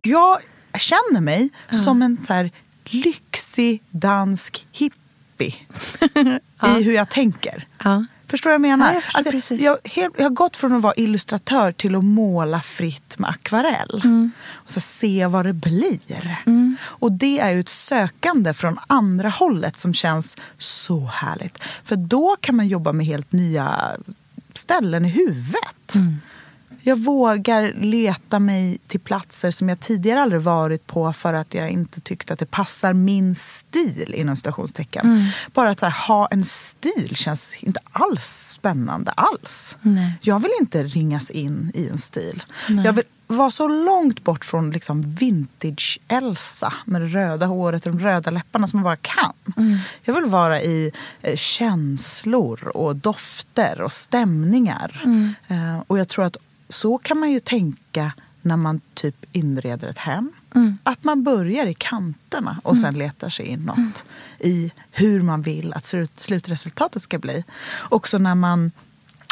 Jag 0.05 0.39
känner 0.77 1.21
mig 1.21 1.49
ja. 1.71 1.77
som 1.77 2.01
en 2.01 2.23
så 2.23 2.33
här 2.33 2.51
lyxig 2.83 3.83
dansk 3.89 4.67
hippie 4.71 5.55
i 6.79 6.83
hur 6.83 6.93
jag 6.93 7.09
tänker. 7.09 7.67
Ja. 7.83 8.05
Förstår 8.33 8.49
du 8.49 8.51
vad 8.51 8.69
jag 8.69 8.77
menar? 8.77 8.93
Ja, 8.93 9.01
jag, 9.15 9.35
alltså, 9.35 9.55
jag, 9.55 9.77
helt, 9.83 10.13
jag, 10.17 10.23
har 10.23 10.29
gått 10.29 10.57
från 10.57 10.73
att 10.73 10.81
vara 10.81 10.93
illustratör 10.93 11.71
till 11.71 11.95
att 11.95 12.03
måla 12.03 12.61
fritt 12.61 13.19
med 13.19 13.29
akvarell. 13.29 14.01
Mm. 14.03 14.31
Och 14.53 14.71
så 14.71 14.79
se 14.79 15.25
vad 15.25 15.45
det 15.45 15.53
blir. 15.53 16.37
Mm. 16.45 16.77
Och 16.83 17.11
det 17.11 17.39
är 17.39 17.51
ju 17.51 17.59
ett 17.59 17.69
sökande 17.69 18.53
från 18.53 18.79
andra 18.87 19.29
hållet 19.29 19.77
som 19.77 19.93
känns 19.93 20.37
så 20.57 21.05
härligt. 21.05 21.57
För 21.83 21.95
då 21.95 22.35
kan 22.41 22.55
man 22.55 22.67
jobba 22.67 22.91
med 22.91 23.05
helt 23.05 23.31
nya 23.31 23.91
ställen 24.53 25.05
i 25.05 25.09
huvudet. 25.09 25.95
Mm. 25.95 26.17
Jag 26.85 26.95
vågar 26.95 27.73
leta 27.73 28.39
mig 28.39 28.77
till 28.87 28.99
platser 28.99 29.51
som 29.51 29.69
jag 29.69 29.79
tidigare 29.79 30.21
aldrig 30.21 30.41
varit 30.41 30.87
på 30.87 31.13
för 31.13 31.33
att 31.33 31.53
jag 31.53 31.69
inte 31.69 32.01
tyckte 32.01 32.33
att 32.33 32.39
det 32.39 32.51
passar 32.51 32.93
min 32.93 33.35
stil 33.35 34.13
inom 34.13 34.35
stationstecken. 34.35 35.05
Mm. 35.05 35.23
Bara 35.53 35.69
att 35.69 35.81
här, 35.81 36.07
ha 36.07 36.27
en 36.27 36.43
stil 36.43 37.15
känns 37.15 37.55
inte 37.59 37.79
alls 37.91 38.55
spännande 38.55 39.11
alls. 39.11 39.77
Nej. 39.81 40.13
Jag 40.21 40.39
vill 40.39 40.51
inte 40.59 40.83
ringas 40.83 41.29
in 41.29 41.71
i 41.73 41.87
en 41.87 41.97
stil. 41.97 42.43
Nej. 42.69 42.85
Jag 42.85 42.93
vill 42.93 43.03
vara 43.27 43.51
så 43.51 43.67
långt 43.67 44.23
bort 44.23 44.45
från 44.45 44.71
liksom 44.71 45.03
vintage-Elsa 45.03 46.73
med 46.85 47.01
det 47.01 47.07
röda 47.07 47.45
håret 47.45 47.85
och 47.85 47.95
de 47.95 48.03
röda 48.03 48.31
läpparna 48.31 48.67
som 48.67 48.77
man 48.77 48.83
bara 48.83 48.95
kan. 48.95 49.33
Mm. 49.57 49.77
Jag 50.03 50.13
vill 50.13 50.25
vara 50.25 50.61
i 50.61 50.91
eh, 51.21 51.35
känslor 51.35 52.67
och 52.67 52.95
dofter 52.95 53.81
och 53.81 53.93
stämningar. 53.93 55.01
Mm. 55.03 55.33
Eh, 55.47 55.83
och 55.87 55.99
jag 55.99 56.07
tror 56.07 56.25
att 56.25 56.37
så 56.73 56.97
kan 56.97 57.19
man 57.19 57.31
ju 57.31 57.39
tänka 57.39 58.12
när 58.41 58.57
man 58.57 58.81
typ 58.93 59.25
inreder 59.31 59.88
ett 59.88 59.97
hem. 59.97 60.31
Mm. 60.55 60.77
Att 60.83 61.03
man 61.03 61.23
börjar 61.23 61.65
i 61.65 61.73
kanterna 61.73 62.59
och 62.63 62.77
sen 62.77 62.89
mm. 62.89 62.99
letar 62.99 63.29
sig 63.29 63.45
inåt 63.45 63.77
mm. 63.77 63.91
i 64.39 64.71
hur 64.91 65.21
man 65.21 65.41
vill 65.41 65.73
att 65.73 65.93
slutresultatet 66.15 67.01
ska 67.01 67.19
bli. 67.19 67.43
Också 67.89 68.17
när 68.17 68.36
man 68.36 68.71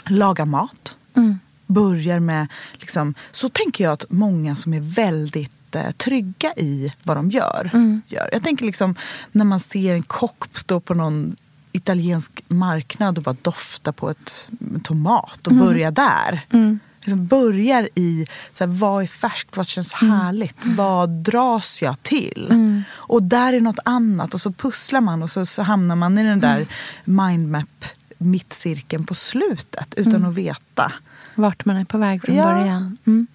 lagar 0.06 0.46
mat. 0.46 0.96
Mm. 1.14 1.40
Börjar 1.68 2.20
med, 2.20 2.48
liksom, 2.74 3.14
så 3.32 3.50
tänker 3.50 3.84
jag 3.84 3.94
att 3.94 4.06
många 4.10 4.56
som 4.56 4.74
är 4.74 4.82
väldigt 4.82 5.76
eh, 5.76 5.92
trygga 5.92 6.54
i 6.54 6.92
vad 7.04 7.18
de 7.18 7.32
gör, 7.32 7.70
mm. 7.74 8.02
gör. 8.08 8.30
Jag 8.32 8.44
tänker 8.44 8.66
liksom 8.66 8.96
när 9.32 9.46
man 9.46 9.60
ser 9.60 9.94
en 9.94 10.04
kock 10.04 10.58
stå 10.60 10.80
på 10.80 10.94
någon 10.94 11.36
italiensk 11.72 12.42
marknad 12.48 13.18
och 13.18 13.24
bara 13.24 13.36
dofta 13.42 13.92
på 13.92 14.10
ett 14.10 14.50
tomat 14.84 15.48
och 15.48 15.54
mm. 15.54 15.66
börja 15.66 15.92
där. 15.92 16.46
Mm 16.50 16.80
liksom 17.02 17.28
börjar 17.28 17.90
i 17.96 18.28
så 18.52 18.64
här, 18.64 18.72
vad 18.72 19.04
är 19.04 19.08
färskt, 19.08 19.58
vad 19.58 19.68
känns 19.68 20.02
mm. 20.02 20.14
härligt, 20.14 20.66
vad 20.66 21.10
dras 21.10 21.82
jag 21.82 22.04
till? 22.04 22.48
Mm. 22.50 22.84
Och 22.92 23.24
där 23.24 23.54
är 23.54 23.62
något 23.62 23.80
annat 23.86 24.34
och 24.34 24.42
så 24.42 24.52
pusslar 24.52 25.02
man 25.02 25.24
och 25.24 25.32
så, 25.32 25.46
så 25.46 25.62
hamnar 25.62 25.96
man 25.96 26.18
i 26.18 26.24
den 26.24 26.40
där 26.40 26.56
mm. 26.56 26.68
mindmap 27.04 27.86
mittcirkeln 28.18 29.06
på 29.06 29.16
slutet 29.16 29.94
utan 29.98 30.16
mm. 30.16 30.30
att 30.30 30.36
veta. 30.36 30.92
Vart 31.36 31.66
man 31.66 31.78
är 31.78 31.86
på 31.86 31.98
väg 31.98 32.22
från 32.22 32.36
ja. 32.36 32.44
början. 32.44 32.98
Mm. 33.06 33.28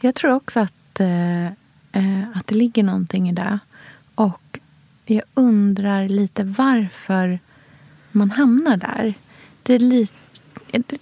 Jag 0.00 0.14
tror 0.14 0.32
också 0.32 0.60
att, 0.60 1.00
eh, 1.00 1.46
eh, 1.46 2.28
att 2.34 2.46
det 2.46 2.54
ligger 2.54 2.82
någonting 2.82 3.28
i 3.28 3.32
det. 3.32 3.58
Och 4.14 4.58
jag 5.04 5.22
undrar 5.34 6.08
lite 6.08 6.44
varför 6.44 7.38
man 8.12 8.30
hamnar 8.30 8.76
där. 8.76 9.14
Det 9.62 9.74
är 9.74 9.78
lite, 9.78 10.14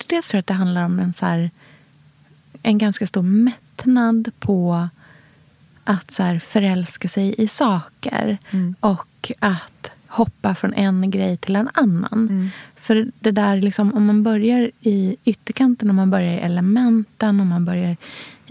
dels 0.06 0.28
tror 0.28 0.36
jag 0.36 0.40
att 0.40 0.46
det 0.46 0.54
handlar 0.54 0.84
om 0.84 0.98
en 0.98 1.12
så 1.12 1.26
här 1.26 1.50
en 2.66 2.78
ganska 2.78 3.06
stor 3.06 3.22
mättnad 3.22 4.30
på 4.38 4.88
att 5.84 6.10
så 6.10 6.22
här 6.22 6.38
förälska 6.38 7.08
sig 7.08 7.34
i 7.38 7.48
saker 7.48 8.38
mm. 8.50 8.74
och 8.80 9.32
att 9.38 9.90
hoppa 10.06 10.54
från 10.54 10.72
en 10.72 11.10
grej 11.10 11.36
till 11.36 11.56
en 11.56 11.68
annan. 11.74 12.28
Mm. 12.28 12.50
För 12.76 13.10
det 13.20 13.30
där, 13.30 13.56
liksom, 13.56 13.94
om 13.94 14.06
man 14.06 14.22
börjar 14.22 14.70
i 14.80 15.16
ytterkanten, 15.24 15.90
om 15.90 15.96
man 15.96 16.10
börjar 16.10 16.32
i 16.32 16.38
elementen, 16.38 17.40
om 17.40 17.48
man 17.48 17.64
börjar 17.64 17.96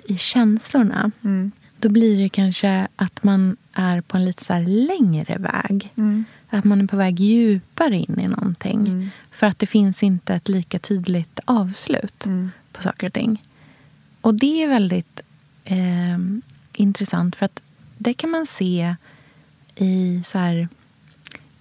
i 0.06 0.18
känslorna 0.18 1.12
mm. 1.24 1.52
då 1.80 1.90
blir 1.90 2.18
det 2.18 2.30
kanske 2.30 2.88
att 2.96 3.24
man 3.24 3.58
är 3.74 4.02
på 4.02 4.18
en 4.18 4.26
lite 4.26 4.44
så 4.46 4.60
längre 4.60 5.38
väg. 5.38 5.94
Mm. 5.96 6.26
Att 6.50 6.64
man 6.64 6.82
är 6.82 6.88
på 6.88 6.98
väg 6.98 7.20
djupare 7.20 7.96
in 7.96 8.20
i 8.20 8.28
någonting. 8.28 8.80
Mm. 8.88 9.10
För 9.32 9.48
att 9.48 9.60
det 9.60 9.68
finns 9.68 10.04
inte 10.04 10.34
ett 10.34 10.50
lika 10.50 10.80
tydligt 10.80 11.40
avslut 11.46 12.26
mm. 12.26 12.52
på 12.72 12.84
saker 12.84 13.08
och 13.08 13.14
ting. 13.14 13.42
Och 14.26 14.36
det 14.36 14.64
är 14.64 14.68
väldigt 14.68 15.22
eh, 15.64 16.18
intressant 16.74 17.36
för 17.36 17.46
att 17.46 17.62
det 17.98 18.14
kan 18.14 18.30
man 18.30 18.46
se 18.46 18.96
i 19.76 20.22
så 20.26 20.38
här, 20.38 20.68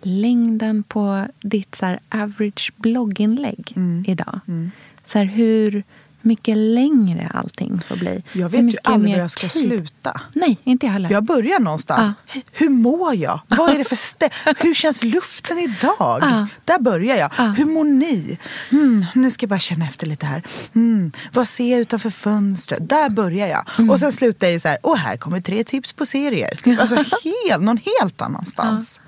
längden 0.03 0.83
på 0.83 1.27
ditt 1.41 1.75
så 1.75 1.87
här, 1.87 1.99
average 2.09 2.73
blogginlägg 2.77 3.73
mm. 3.77 4.05
idag. 4.09 4.41
Mm. 4.49 4.71
Så 5.07 5.19
här, 5.19 5.25
hur 5.25 5.83
mycket 6.25 6.57
längre 6.57 7.31
allting 7.35 7.81
får 7.89 7.97
bli. 7.97 8.23
Jag 8.33 8.49
vet 8.49 8.73
ju 8.73 8.77
aldrig 8.83 9.13
hur 9.13 9.21
jag 9.21 9.31
ska 9.31 9.49
tid. 9.49 9.69
sluta. 9.69 10.21
Nej, 10.33 10.59
inte 10.65 10.87
jag 10.87 10.93
heller. 10.93 11.11
Jag 11.11 11.25
börjar 11.25 11.61
någonstans. 11.61 12.15
Ah. 12.29 12.39
Hur 12.53 12.69
mår 12.69 13.15
jag? 13.15 13.41
Vad 13.49 13.71
är 13.71 13.79
det 13.79 13.85
för 13.85 13.97
stä 13.97 14.31
Hur 14.57 14.75
känns 14.75 15.03
luften 15.03 15.59
idag? 15.59 16.23
Ah. 16.23 16.47
Där 16.65 16.79
börjar 16.79 17.17
jag. 17.17 17.31
Ah. 17.37 17.47
Hur 17.47 17.65
mår 17.65 17.85
ni? 17.85 18.39
Mm, 18.71 19.07
nu 19.15 19.31
ska 19.31 19.45
jag 19.45 19.51
bara 19.51 19.59
känna 19.59 19.85
efter 19.85 20.07
lite 20.07 20.27
här. 20.27 20.43
Mm, 20.75 21.13
vad 21.33 21.49
ser 21.49 21.71
jag 21.71 21.81
utanför 21.81 22.11
fönstret? 22.11 22.89
Där 22.89 23.09
börjar 23.11 23.47
jag. 23.47 23.65
Mm. 23.79 23.91
Och 23.91 24.01
sen 24.01 24.13
slutar 24.13 24.47
jag 24.47 24.57
i 24.57 24.61
så 24.61 24.69
här, 24.69 24.79
och 24.83 24.99
här 24.99 25.17
kommer 25.17 25.41
tre 25.41 25.65
tips 25.65 25.93
på 25.93 26.07
serier. 26.07 26.79
Alltså 26.81 26.95
helt, 27.25 27.63
någon 27.63 27.79
helt 28.01 28.21
annanstans. 28.21 29.01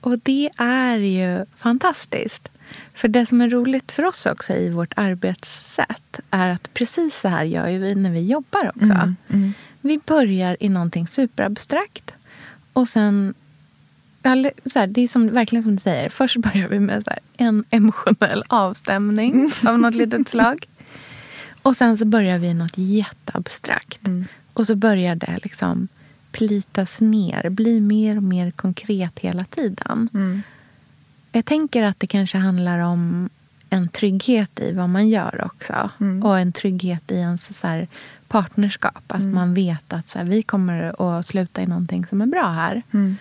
Och 0.00 0.18
det 0.18 0.50
är 0.58 0.96
ju 0.96 1.44
fantastiskt. 1.56 2.48
För 2.94 3.08
det 3.08 3.26
som 3.26 3.40
är 3.40 3.50
roligt 3.50 3.92
för 3.92 4.04
oss 4.04 4.26
också 4.26 4.54
i 4.54 4.70
vårt 4.70 4.92
arbetssätt 4.96 6.20
är 6.30 6.48
att 6.48 6.74
precis 6.74 7.20
så 7.20 7.28
här 7.28 7.44
gör 7.44 7.78
vi 7.78 7.94
när 7.94 8.10
vi 8.10 8.26
jobbar 8.26 8.68
också. 8.74 8.84
Mm, 8.84 9.16
mm. 9.28 9.52
Vi 9.80 10.00
börjar 10.06 10.56
i 10.60 10.68
någonting 10.68 11.08
superabstrakt 11.08 12.12
och 12.72 12.88
sen 12.88 13.34
så 14.64 14.78
här, 14.78 14.86
det 14.86 15.00
är 15.00 15.08
som, 15.08 15.28
verkligen 15.28 15.62
som 15.62 15.72
du 15.72 15.80
säger. 15.80 16.08
Först 16.08 16.36
börjar 16.36 16.68
vi 16.68 16.80
med 16.80 17.04
här, 17.06 17.18
en 17.36 17.64
emotionell 17.70 18.44
avstämning 18.46 19.32
mm. 19.32 19.50
av 19.66 19.78
något 19.78 19.94
litet 19.94 20.28
slag. 20.28 20.66
Och 21.62 21.76
sen 21.76 21.98
så 21.98 22.04
börjar 22.04 22.38
vi 22.38 22.46
i 22.46 22.54
något 22.54 22.78
jätteabstrakt. 22.78 24.06
Mm. 24.06 24.26
Och 24.52 24.66
så 24.66 24.74
börjar 24.74 25.14
det 25.14 25.38
liksom 25.42 25.88
plitas 26.32 27.00
ner, 27.00 27.50
bli 27.50 27.80
mer 27.80 28.16
och 28.16 28.22
mer 28.22 28.50
konkret 28.50 29.18
hela 29.18 29.44
tiden. 29.44 30.08
Mm. 30.14 30.42
Jag 31.32 31.44
tänker 31.44 31.82
att 31.82 32.00
det 32.00 32.06
kanske 32.06 32.38
handlar 32.38 32.78
om 32.78 33.28
en 33.70 33.88
trygghet 33.88 34.60
i 34.60 34.72
vad 34.72 34.88
man 34.88 35.08
gör 35.08 35.44
också. 35.44 35.90
Mm. 36.00 36.22
Och 36.22 36.38
en 36.38 36.52
trygghet 36.52 37.10
i 37.10 37.14
ens 37.14 37.44
så 37.60 37.86
partnerskap. 38.28 39.02
Att 39.06 39.20
mm. 39.20 39.34
man 39.34 39.54
vet 39.54 39.92
att 39.92 40.08
så 40.08 40.18
här, 40.18 40.26
vi 40.26 40.42
kommer 40.42 41.02
att 41.18 41.26
sluta 41.26 41.62
i 41.62 41.66
någonting 41.66 42.06
som 42.06 42.20
är 42.20 42.26
bra 42.26 42.48
här. 42.48 42.82
Mm. 42.90 43.16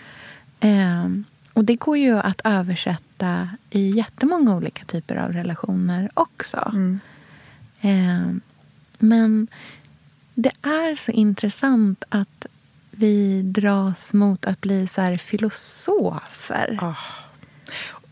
Eh, 0.59 1.23
och 1.53 1.65
det 1.65 1.75
går 1.75 1.97
ju 1.97 2.19
att 2.19 2.41
översätta 2.43 3.49
i 3.69 3.89
jättemånga 3.89 4.55
olika 4.55 4.85
typer 4.85 5.15
av 5.15 5.33
relationer 5.33 6.09
också. 6.13 6.71
Eh, 7.81 8.31
men 8.97 9.47
det 10.33 10.51
är 10.61 10.95
så 10.95 11.11
intressant 11.11 12.03
att 12.09 12.45
vi 12.91 13.41
dras 13.41 14.13
mot 14.13 14.45
att 14.45 14.61
bli 14.61 14.87
så 14.87 15.01
här 15.01 15.17
filosofer. 15.17 16.77
Oh 16.81 17.20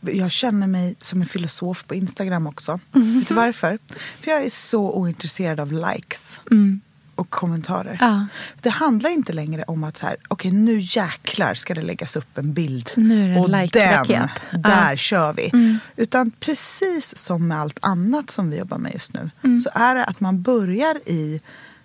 jag 0.01 0.31
känner 0.31 0.67
mig 0.67 0.95
som 1.01 1.21
en 1.21 1.27
filosof 1.27 1.85
på 1.85 1.95
Instagram 1.95 2.47
också. 2.47 2.79
Mm. 2.95 3.19
Vet 3.19 3.27
du 3.27 3.33
varför? 3.33 3.77
För 4.21 4.31
jag 4.31 4.43
är 4.43 4.49
så 4.49 4.91
ointresserad 4.91 5.59
av 5.59 5.71
likes. 5.71 6.41
Mm. 6.51 6.81
och 7.15 7.29
kommentarer. 7.29 7.97
Ja. 8.01 8.27
Det 8.61 8.69
handlar 8.69 9.09
inte 9.09 9.33
längre 9.33 9.63
om 9.63 9.83
att 9.83 9.97
så 9.97 10.05
här, 10.05 10.17
okay, 10.29 10.51
nu 10.51 10.79
jäklar 10.79 11.53
ska 11.53 11.73
det 11.73 11.81
läggas 11.81 12.15
upp 12.15 12.37
en 12.37 12.53
bild. 12.53 12.89
Nu 12.95 13.23
är 13.23 13.33
det 13.33 13.39
och 13.39 13.49
like 13.49 13.79
den, 13.79 14.29
där 14.61 14.91
ja. 14.91 14.97
kör 14.97 15.33
vi. 15.33 15.49
Mm. 15.53 15.79
Utan 15.95 16.31
precis 16.39 17.17
som 17.17 17.47
med 17.47 17.59
allt 17.59 17.79
annat 17.81 18.29
som 18.29 18.49
vi 18.49 18.57
jobbar 18.57 18.77
med 18.77 18.93
just 18.93 19.13
nu 19.13 19.29
mm. 19.43 19.59
så 19.59 19.69
är 19.73 19.95
det 19.95 20.05
att 20.05 20.19
man 20.19 20.41
börjar 20.41 20.99
i 21.05 21.41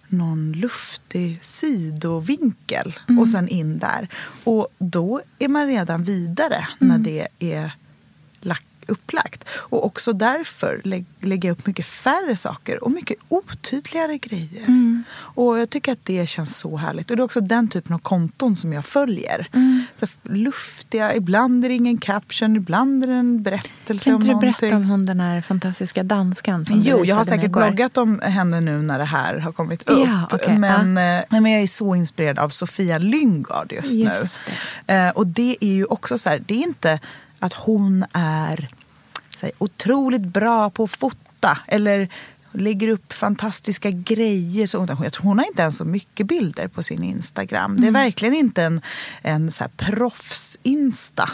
någon 0.08 0.52
luftig 0.52 1.38
sidovinkel 1.42 2.94
mm. 3.08 3.18
och 3.18 3.28
sen 3.28 3.48
in 3.48 3.78
där. 3.78 4.08
Och 4.44 4.68
då 4.78 5.20
är 5.38 5.48
man 5.48 5.66
redan 5.66 6.04
vidare 6.04 6.68
när 6.78 6.94
mm. 6.94 7.02
det 7.02 7.28
är 7.38 7.72
upplagt. 8.86 9.44
Och 9.48 9.86
också 9.86 10.12
därför 10.12 10.80
lä 10.84 11.04
lägger 11.20 11.48
jag 11.48 11.58
upp 11.58 11.66
mycket 11.66 11.86
färre 11.86 12.36
saker 12.36 12.84
och 12.84 12.90
mycket 12.90 13.16
otydligare 13.28 14.18
grejer. 14.18 14.64
Mm. 14.66 15.04
Och 15.10 15.58
jag 15.58 15.70
tycker 15.70 15.92
att 15.92 16.04
det 16.04 16.28
känns 16.28 16.56
så 16.56 16.76
härligt. 16.76 17.10
Och 17.10 17.16
det 17.16 17.20
är 17.20 17.24
också 17.24 17.40
den 17.40 17.68
typen 17.68 17.94
av 17.94 17.98
konton 17.98 18.56
som 18.56 18.72
jag 18.72 18.84
följer. 18.84 19.48
Mm. 19.52 19.84
Så 19.96 20.06
luftiga, 20.22 21.14
ibland 21.14 21.64
är 21.64 21.68
det 21.68 21.74
ingen 21.74 21.98
caption, 21.98 22.56
ibland 22.56 23.02
är 23.02 23.06
det 23.06 23.14
en 23.14 23.42
berättelse 23.42 24.04
kan 24.04 24.14
om 24.14 24.22
någonting. 24.22 24.52
Kan 24.52 24.60
du 24.60 24.60
berätta 24.60 24.76
om 24.76 24.90
hon 24.90 25.06
den 25.06 25.20
här 25.20 25.40
fantastiska 25.40 26.02
danskan 26.02 26.66
som 26.66 26.82
Jo, 26.82 27.04
jag 27.04 27.16
har 27.16 27.24
säkert 27.24 27.50
bloggat 27.50 27.96
om 27.96 28.20
henne 28.20 28.60
nu 28.60 28.82
när 28.82 28.98
det 28.98 29.04
här 29.04 29.38
har 29.38 29.52
kommit 29.52 29.88
upp. 29.88 30.08
Ja, 30.08 30.36
okay. 30.36 30.58
men, 30.58 30.96
ja. 30.96 31.18
Eh, 31.18 31.24
men 31.28 31.52
jag 31.52 31.62
är 31.62 31.66
så 31.66 31.94
inspirerad 31.94 32.38
av 32.38 32.48
Sofia 32.48 32.98
Lyngard 32.98 33.72
just, 33.72 33.92
just 33.92 34.22
nu. 34.22 34.28
Det. 34.86 34.94
Eh, 34.94 35.08
och 35.08 35.26
det 35.26 35.56
är 35.60 35.72
ju 35.72 35.84
också 35.84 36.18
så 36.18 36.28
här, 36.28 36.42
det 36.46 36.54
är 36.54 36.62
inte 36.62 37.00
att 37.44 37.52
hon 37.52 38.04
är 38.12 38.68
här, 39.42 39.52
otroligt 39.58 40.22
bra 40.22 40.70
på 40.70 40.84
att 40.84 40.90
fota 40.90 41.58
eller 41.66 42.08
lägger 42.52 42.88
upp 42.88 43.12
fantastiska 43.12 43.90
grejer. 43.90 44.66
Så 44.66 44.78
hon, 44.78 44.88
hon 45.18 45.38
har 45.38 45.46
inte 45.46 45.62
ens 45.62 45.76
så 45.76 45.84
mycket 45.84 46.26
bilder 46.26 46.68
på 46.68 46.82
sin 46.82 47.04
Instagram. 47.04 47.70
Mm. 47.70 47.80
Det 47.80 47.86
är 47.86 47.88
mm. 47.88 48.02
verkligen 48.02 48.34
inte 48.34 48.62
en, 48.62 48.80
en 49.22 49.52
så 49.52 49.64
här 49.64 49.70
proffs-insta. 49.76 51.30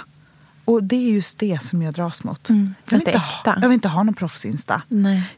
Och 0.64 0.85
det 0.85 0.96
är 0.96 1.12
just 1.12 1.38
det 1.38 1.62
som 1.62 1.83
jag 1.83 1.94
dras 1.94 2.25
mot. 2.25 2.49
Mm, 2.49 2.75
jag, 2.85 2.99
vill 2.99 3.09
inte 3.09 3.18
ha, 3.18 3.42
jag 3.44 3.68
vill 3.68 3.73
inte 3.73 3.88
ha 3.88 4.03
någon 4.03 4.14
proffs-insta. 4.14 4.83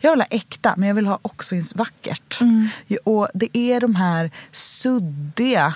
Jag 0.01 0.11
vill 0.11 0.21
ha 0.21 0.27
äkta, 0.31 0.75
men 0.77 0.89
jag 0.89 0.95
vill 0.95 1.07
ha 1.07 1.19
också 1.23 1.55
vackert. 1.75 2.41
Mm. 2.41 2.69
Och 3.05 3.29
det 3.35 3.59
är 3.59 3.81
de 3.81 3.95
här 3.95 4.31
suddiga 4.53 5.75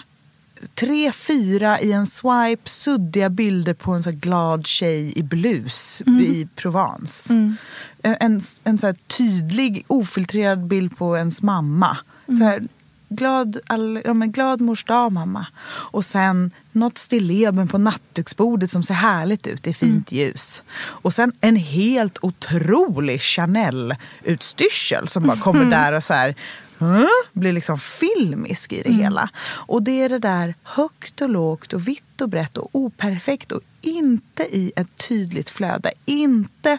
tre, 0.74 1.12
fyra 1.12 1.80
i 1.80 1.92
en 1.92 2.06
swipe, 2.06 2.70
suddiga 2.70 3.28
bilder 3.28 3.74
på 3.74 3.92
en 3.92 4.02
så 4.02 4.10
glad 4.10 4.66
tjej 4.66 5.18
i 5.18 5.22
blus 5.22 6.02
mm. 6.06 6.20
i 6.20 6.48
Provence. 6.54 7.34
Mm. 7.34 7.56
En, 8.02 8.40
en 8.64 8.78
så 8.78 8.94
tydlig, 9.06 9.84
ofiltrerad 9.86 10.66
bild 10.66 10.96
på 10.96 11.16
ens 11.16 11.42
mamma. 11.42 11.96
Mm. 12.28 12.38
Så 12.38 12.44
här, 12.44 12.62
glad, 13.08 13.56
all, 13.66 14.00
ja, 14.04 14.14
men 14.14 14.32
glad 14.32 14.60
mors 14.60 14.84
dag 14.84 15.12
mamma. 15.12 15.46
Och 15.92 16.04
sen 16.04 16.50
något 16.72 16.98
stilleben 16.98 17.68
på 17.68 17.78
nattduksbordet 17.78 18.70
som 18.70 18.82
ser 18.82 18.94
härligt 18.94 19.46
ut 19.46 19.66
i 19.66 19.74
fint 19.74 20.12
Mm. 20.12 20.24
ljus. 20.24 20.62
Och 20.78 21.14
sen 21.14 21.32
en 21.40 21.56
helt 21.56 22.18
otrolig 22.20 23.20
Chanel-utstyrsel 23.20 25.08
som 25.08 25.26
bara 25.26 25.36
kommer 25.36 25.64
där 25.64 25.92
och 25.92 26.04
så 26.04 26.12
här 26.12 26.34
"Huh?" 26.78 27.06
blir 27.32 27.52
liksom 27.52 27.78
filmisk 27.78 28.72
i 28.72 28.82
det 28.82 28.92
hela. 28.92 29.30
Och 29.46 29.82
det 29.82 30.02
är 30.02 30.08
det 30.08 30.18
där 30.18 30.54
högt 30.62 31.20
och 31.20 31.28
lågt 31.28 31.72
och 31.72 31.88
vitt 31.88 32.20
och 32.20 32.28
brett 32.28 32.56
och 32.56 32.68
operfekt 32.72 33.52
och 33.52 33.60
inte 33.80 34.42
i 34.42 34.72
ett 34.76 34.96
tydligt 35.08 35.50
flöde. 35.50 35.92
Inte 36.04 36.78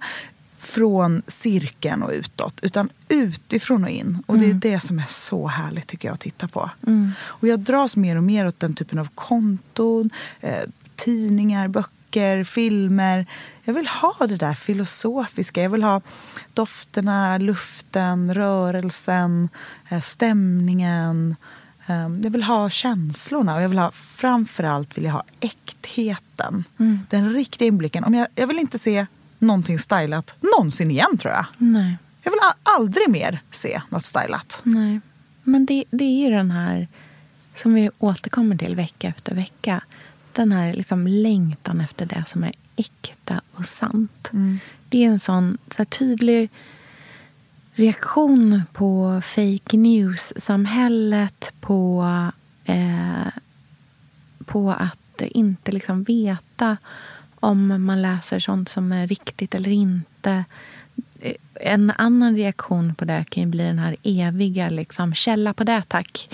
från 0.60 1.22
cirkeln 1.28 2.04
och 2.04 2.12
utåt, 2.12 2.60
utan 2.62 2.90
utifrån 3.08 3.84
och 3.84 3.90
in. 3.90 4.24
Och 4.26 4.38
det 4.38 4.50
är 4.50 4.54
det 4.54 4.80
som 4.80 5.00
är 5.00 5.06
så 5.08 5.48
härligt 5.48 5.88
tycker 5.88 6.08
jag 6.08 6.14
att 6.14 6.20
titta 6.20 6.48
på. 6.48 6.70
Och 7.20 7.48
jag 7.48 7.60
dras 7.60 7.96
mer 7.98 8.16
och 8.16 8.24
mer 8.24 8.48
åt 8.48 8.60
den 8.60 8.74
typen 8.74 9.00
av 9.00 9.08
konton, 9.16 10.10
eh, 10.42 10.64
tidningar, 10.96 11.68
böcker, 11.68 12.44
filmer. 12.44 13.26
Jag 13.68 13.74
vill 13.74 13.88
ha 13.88 14.28
det 14.28 14.36
där 14.36 14.54
filosofiska. 14.54 15.64
Jag 15.64 15.70
vill 15.70 15.84
ha 15.84 16.02
dofterna, 16.54 17.38
luften, 17.38 18.34
rörelsen, 18.34 19.50
eh, 19.90 20.00
stämningen. 20.00 21.36
Eh, 21.88 22.10
jag 22.24 22.30
vill 22.30 22.44
ha 22.44 22.70
känslorna 22.70 23.56
och 23.56 23.62
jag 23.62 23.70
vill 23.70 23.78
ha, 23.78 23.92
framförallt 23.92 24.98
vill 24.98 25.04
jag 25.04 25.12
ha 25.12 25.24
äktheten. 25.40 26.64
Den 27.10 27.34
riktiga 27.34 27.68
inblicken. 27.68 28.04
Om 28.04 28.14
jag, 28.14 28.28
jag 28.36 28.48
vill 28.48 28.60
inte 28.60 28.80
se 28.80 29.06
någonting 29.40 29.80
stylat 29.80 30.34
någonsin 30.40 30.92
igen 30.92 31.18
tror 31.18 31.34
jag. 31.34 31.46
Nej. 31.58 31.98
Jag 32.22 32.32
vill 32.32 32.40
aldrig 32.64 33.10
mer 33.10 33.40
se 33.52 33.82
något 33.90 34.06
stylat. 34.06 34.60
Nej. 34.64 35.02
Men 35.44 35.66
det, 35.66 35.84
det 35.90 36.04
är 36.04 36.30
ju 36.30 36.30
den 36.30 36.52
här 36.52 36.88
som 37.56 37.74
vi 37.74 37.90
återkommer 38.00 38.58
till 38.58 38.76
vecka 38.76 39.08
efter 39.08 39.36
vecka. 39.36 39.82
Den 40.34 40.52
här 40.52 40.74
liksom 40.74 41.08
längtan 41.08 41.82
efter 41.82 42.06
det 42.06 42.24
som 42.28 42.44
är 42.44 42.52
äkta 42.78 43.42
och 43.54 43.66
sant. 43.68 44.30
Det 44.90 45.04
är 45.04 45.08
en 45.08 45.20
sån 45.20 45.58
så 45.70 45.86
tydlig 45.86 46.50
reaktion 47.74 48.62
på 48.74 49.22
fake 49.26 49.78
news-samhället. 49.78 51.52
På, 51.60 52.06
eh, 52.66 53.28
på 54.46 54.72
att 54.72 55.22
inte 55.22 55.72
liksom 55.72 56.04
veta 56.04 56.78
om 57.40 57.86
man 57.86 58.02
läser 58.02 58.40
sånt 58.40 58.70
som 58.70 58.92
är 58.92 59.08
riktigt 59.08 59.56
eller 59.56 59.72
inte. 59.72 60.44
Eh, 61.22 61.34
En 61.62 61.92
annan 61.98 62.36
reaktion 62.36 62.96
på 62.96 63.06
det 63.06 63.26
kan 63.30 63.44
ju 63.44 63.50
bli 63.50 63.64
den 63.64 63.80
här 63.80 63.96
eviga 64.04 64.70
liksom, 64.70 65.14
källa 65.14 65.54
på 65.54 65.64
det 65.64 65.84
tack. 65.88 66.30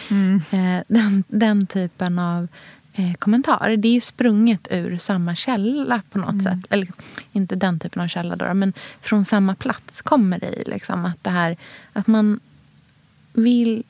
Eh, 0.52 0.80
den, 0.88 1.24
den 1.28 1.68
typen 1.68 2.20
av 2.20 2.48
eh, 2.94 3.14
kommentar. 3.14 3.78
Det 3.78 3.88
är 3.88 3.94
ju 3.94 4.02
sprunget 4.02 4.68
ur 4.72 4.98
samma 4.98 5.36
källa 5.36 6.02
på 6.10 6.20
något 6.20 6.44
sätt. 6.44 6.60
Eller 6.70 6.88
inte 7.32 7.56
den 7.56 7.80
typen 7.80 8.02
av 8.02 8.08
källa 8.08 8.36
då, 8.36 8.54
men 8.54 8.74
från 9.02 9.26
samma 9.26 9.56
plats 9.56 10.02
kommer 10.02 10.40
det 10.40 10.48
i. 10.48 10.64
Liksom, 10.66 11.06
att, 11.06 11.24
det 11.24 11.30
här, 11.30 11.58
att 11.94 12.08
man 12.08 12.40
vill 13.34 13.84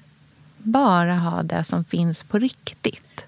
bara 0.57 1.15
ha 1.15 1.43
det 1.43 1.63
som 1.63 1.85
finns 1.85 2.23
på 2.23 2.39
riktigt. 2.39 3.25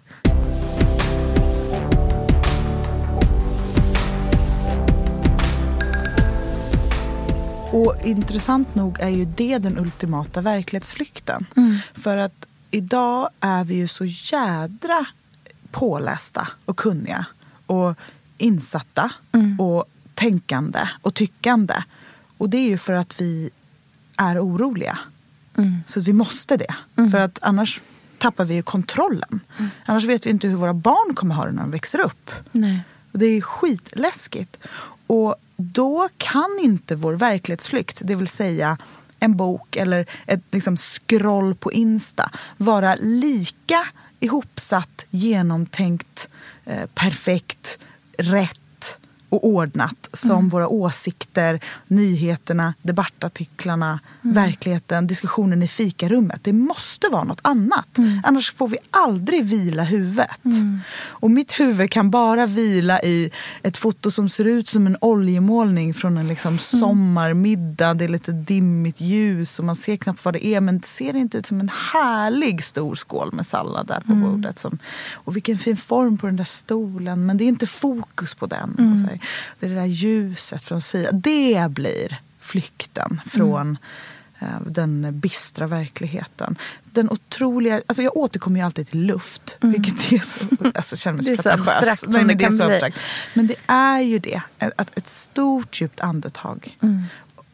Och 7.72 7.96
intressant 8.04 8.76
nog 8.76 9.00
är 9.00 9.10
ju 9.10 9.26
det 9.26 9.58
den 9.58 9.78
ultimata 9.80 10.42
verklighetsflykten. 10.42 11.46
För 11.94 12.18
att 12.18 12.46
idag 12.72 13.30
är 13.40 13.64
vi 13.64 13.76
ju 13.76 13.88
så 13.88 14.06
jädra 14.06 15.06
pålästa 15.76 16.48
och 16.66 16.78
kunniga 16.78 17.26
och 17.66 17.96
insatta 18.38 19.12
och 19.60 19.86
tänkande 20.14 20.80
och 21.02 21.14
tyckande. 21.14 21.74
Och 22.38 22.50
det 22.50 22.58
är 22.58 22.70
ju 22.70 22.78
för 22.78 22.94
att 22.94 23.22
vi 23.22 23.50
är 24.16 24.44
oroliga. 24.46 25.00
Så 25.88 26.00
att 26.00 26.08
vi 26.08 26.14
måste 26.14 26.58
det. 26.58 26.76
För 27.12 27.20
att 27.20 27.40
annars 27.42 27.82
tappar 28.18 28.46
vi 28.46 28.56
ju 28.56 28.62
kontrollen. 28.62 29.40
Annars 29.86 30.04
vet 30.04 30.26
vi 30.26 30.30
inte 30.30 30.48
hur 30.48 30.56
våra 30.56 30.74
barn 30.74 31.16
kommer 31.16 31.36
ha 31.36 31.46
det 31.46 31.52
när 31.52 31.62
de 31.62 31.72
växer 31.72 32.00
upp. 32.00 32.32
Nej. 32.52 32.84
Och 33.12 33.20
det 33.20 33.26
är 33.26 33.42
skitläskigt. 33.42 34.58
Och 35.08 35.36
då 35.58 36.10
kan 36.18 36.60
inte 36.62 36.96
vår 36.96 37.14
verklighetsflykt, 37.14 38.02
det 38.04 38.16
vill 38.16 38.28
säga 38.28 38.78
en 39.20 39.38
bok 39.38 39.76
eller 39.76 40.06
ett 40.26 40.42
liksom 40.52 40.78
scroll 40.78 41.56
på 41.56 41.72
Insta, 41.72 42.32
vara 42.58 42.96
lika 42.96 43.86
ihopsatt, 44.20 45.06
genomtänkt, 45.12 46.30
eh, 46.66 46.88
perfekt, 46.96 47.80
rätt 48.18 48.60
och 49.36 49.48
ordnat 49.48 50.10
som 50.14 50.50
våra 50.50 50.68
åsikter, 50.68 51.60
nyheterna, 51.88 52.74
debattartiklarna, 52.82 54.00
verkligheten, 54.22 55.08
diskussionen 55.08 55.64
i 55.64 55.68
fikarummet. 55.68 56.40
Det 56.44 56.54
måste 56.54 57.08
vara 57.12 57.24
något 57.24 57.40
annat. 57.42 57.88
Annars 58.24 58.54
får 58.54 58.68
vi 58.68 58.78
aldrig 58.92 59.46
vila 59.46 59.84
huvudet. 59.84 60.40
Och 60.98 61.32
mitt 61.32 61.60
huvud 61.60 61.92
kan 61.92 62.10
bara 62.10 62.46
vila 62.46 63.02
i 63.02 63.32
ett 63.62 63.78
foto 63.78 64.12
som 64.12 64.30
ser 64.30 64.46
ut 64.46 64.68
som 64.68 64.88
en 64.88 64.98
oljemålning 65.02 65.94
från 65.94 66.18
en 66.18 66.28
liksom 66.28 66.60
sommarmiddag. 66.60 67.94
Det 67.94 68.04
är 68.04 68.10
lite 68.10 68.32
dimmigt 68.32 69.02
ljus 69.02 69.60
och 69.60 69.66
man 69.66 69.76
ser 69.76 69.98
knappt 69.98 70.26
vad 70.26 70.34
det 70.34 70.46
är. 70.46 70.62
Men 70.62 70.80
det 70.80 70.88
ser 70.88 71.16
inte 71.16 71.38
ut 71.38 71.46
som 71.46 71.60
en 71.60 71.70
härlig 71.94 72.64
stor 72.64 72.96
skål 72.96 73.30
med 73.34 73.48
sallad 73.48 73.88
där 73.88 74.02
på 74.02 74.16
bordet. 74.16 74.60
Som, 74.60 74.78
och 75.14 75.36
vilken 75.36 75.58
fin 75.58 75.78
form 75.78 76.18
på 76.18 76.28
den 76.28 76.36
där 76.36 76.44
stolen. 76.44 77.26
Men 77.26 77.38
det 77.38 77.44
är 77.44 77.48
inte 77.48 77.68
fokus 77.68 78.36
på 78.36 78.46
den. 78.46 78.96
Här. 79.10 79.20
Det 79.60 79.66
är 79.66 79.70
det 79.70 79.76
där 79.76 79.86
ljuset 79.86 80.64
från 80.64 80.82
sidan. 80.82 81.22
Det 81.22 81.72
blir 81.72 82.20
flykten 82.40 83.22
från 83.26 83.78
eh, 84.40 84.62
den 84.68 85.20
bistra 85.20 85.68
verkligheten. 85.68 86.58
Den 86.84 87.10
otroliga, 87.10 87.82
alltså 87.88 88.04
jag 88.04 88.18
återkommer 88.18 88.60
ju 88.60 88.66
alltid 88.66 88.90
till 88.90 89.02
luft, 89.02 89.58
vilket 89.62 90.12
är 90.12 90.20
så, 90.20 90.46
alltså 90.76 90.98
känner 90.98 91.24
mig 91.24 91.26
Det 91.26 91.32
är 91.32 91.38
så 91.38 91.44
pretentiös. 91.44 91.78
abstrakt 91.78 92.08
Nej, 92.08 92.26
men 92.26 92.38
det 92.38 92.46
är 92.46 92.52
så 92.52 92.64
abstrakt. 92.64 92.98
Men 93.34 93.48
det 93.48 93.56
är 93.68 94.00
ju 94.00 94.20
det, 94.20 94.42
att 94.58 94.98
ett 94.98 95.10
stort 95.10 95.82
djupt 95.82 96.00
andetag. 96.00 96.78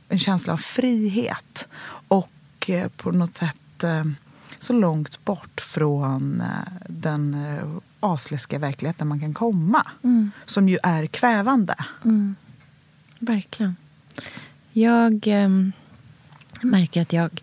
En 0.10 0.20
känsla 0.20 0.54
av 0.54 0.58
frihet. 0.58 1.68
Och 2.08 2.30
eh, 2.68 2.88
på 2.88 3.12
något 3.12 3.34
sätt 3.34 3.84
eh, 3.84 4.04
så 4.60 4.74
långt 4.74 5.26
bort 5.26 5.62
från 5.62 6.44
den 6.88 7.36
asläskiga 8.02 8.60
verkligheten 8.60 9.08
man 9.08 9.20
kan 9.20 9.34
komma. 9.34 9.86
Som 10.46 10.70
ju 10.70 10.78
är 10.84 11.08
kvävande. 11.08 11.76
Verkligen. 13.20 13.76
Jag 14.72 15.28
ehm, 15.28 15.72
märker 16.62 17.02
att 17.02 17.14
jag 17.14 17.42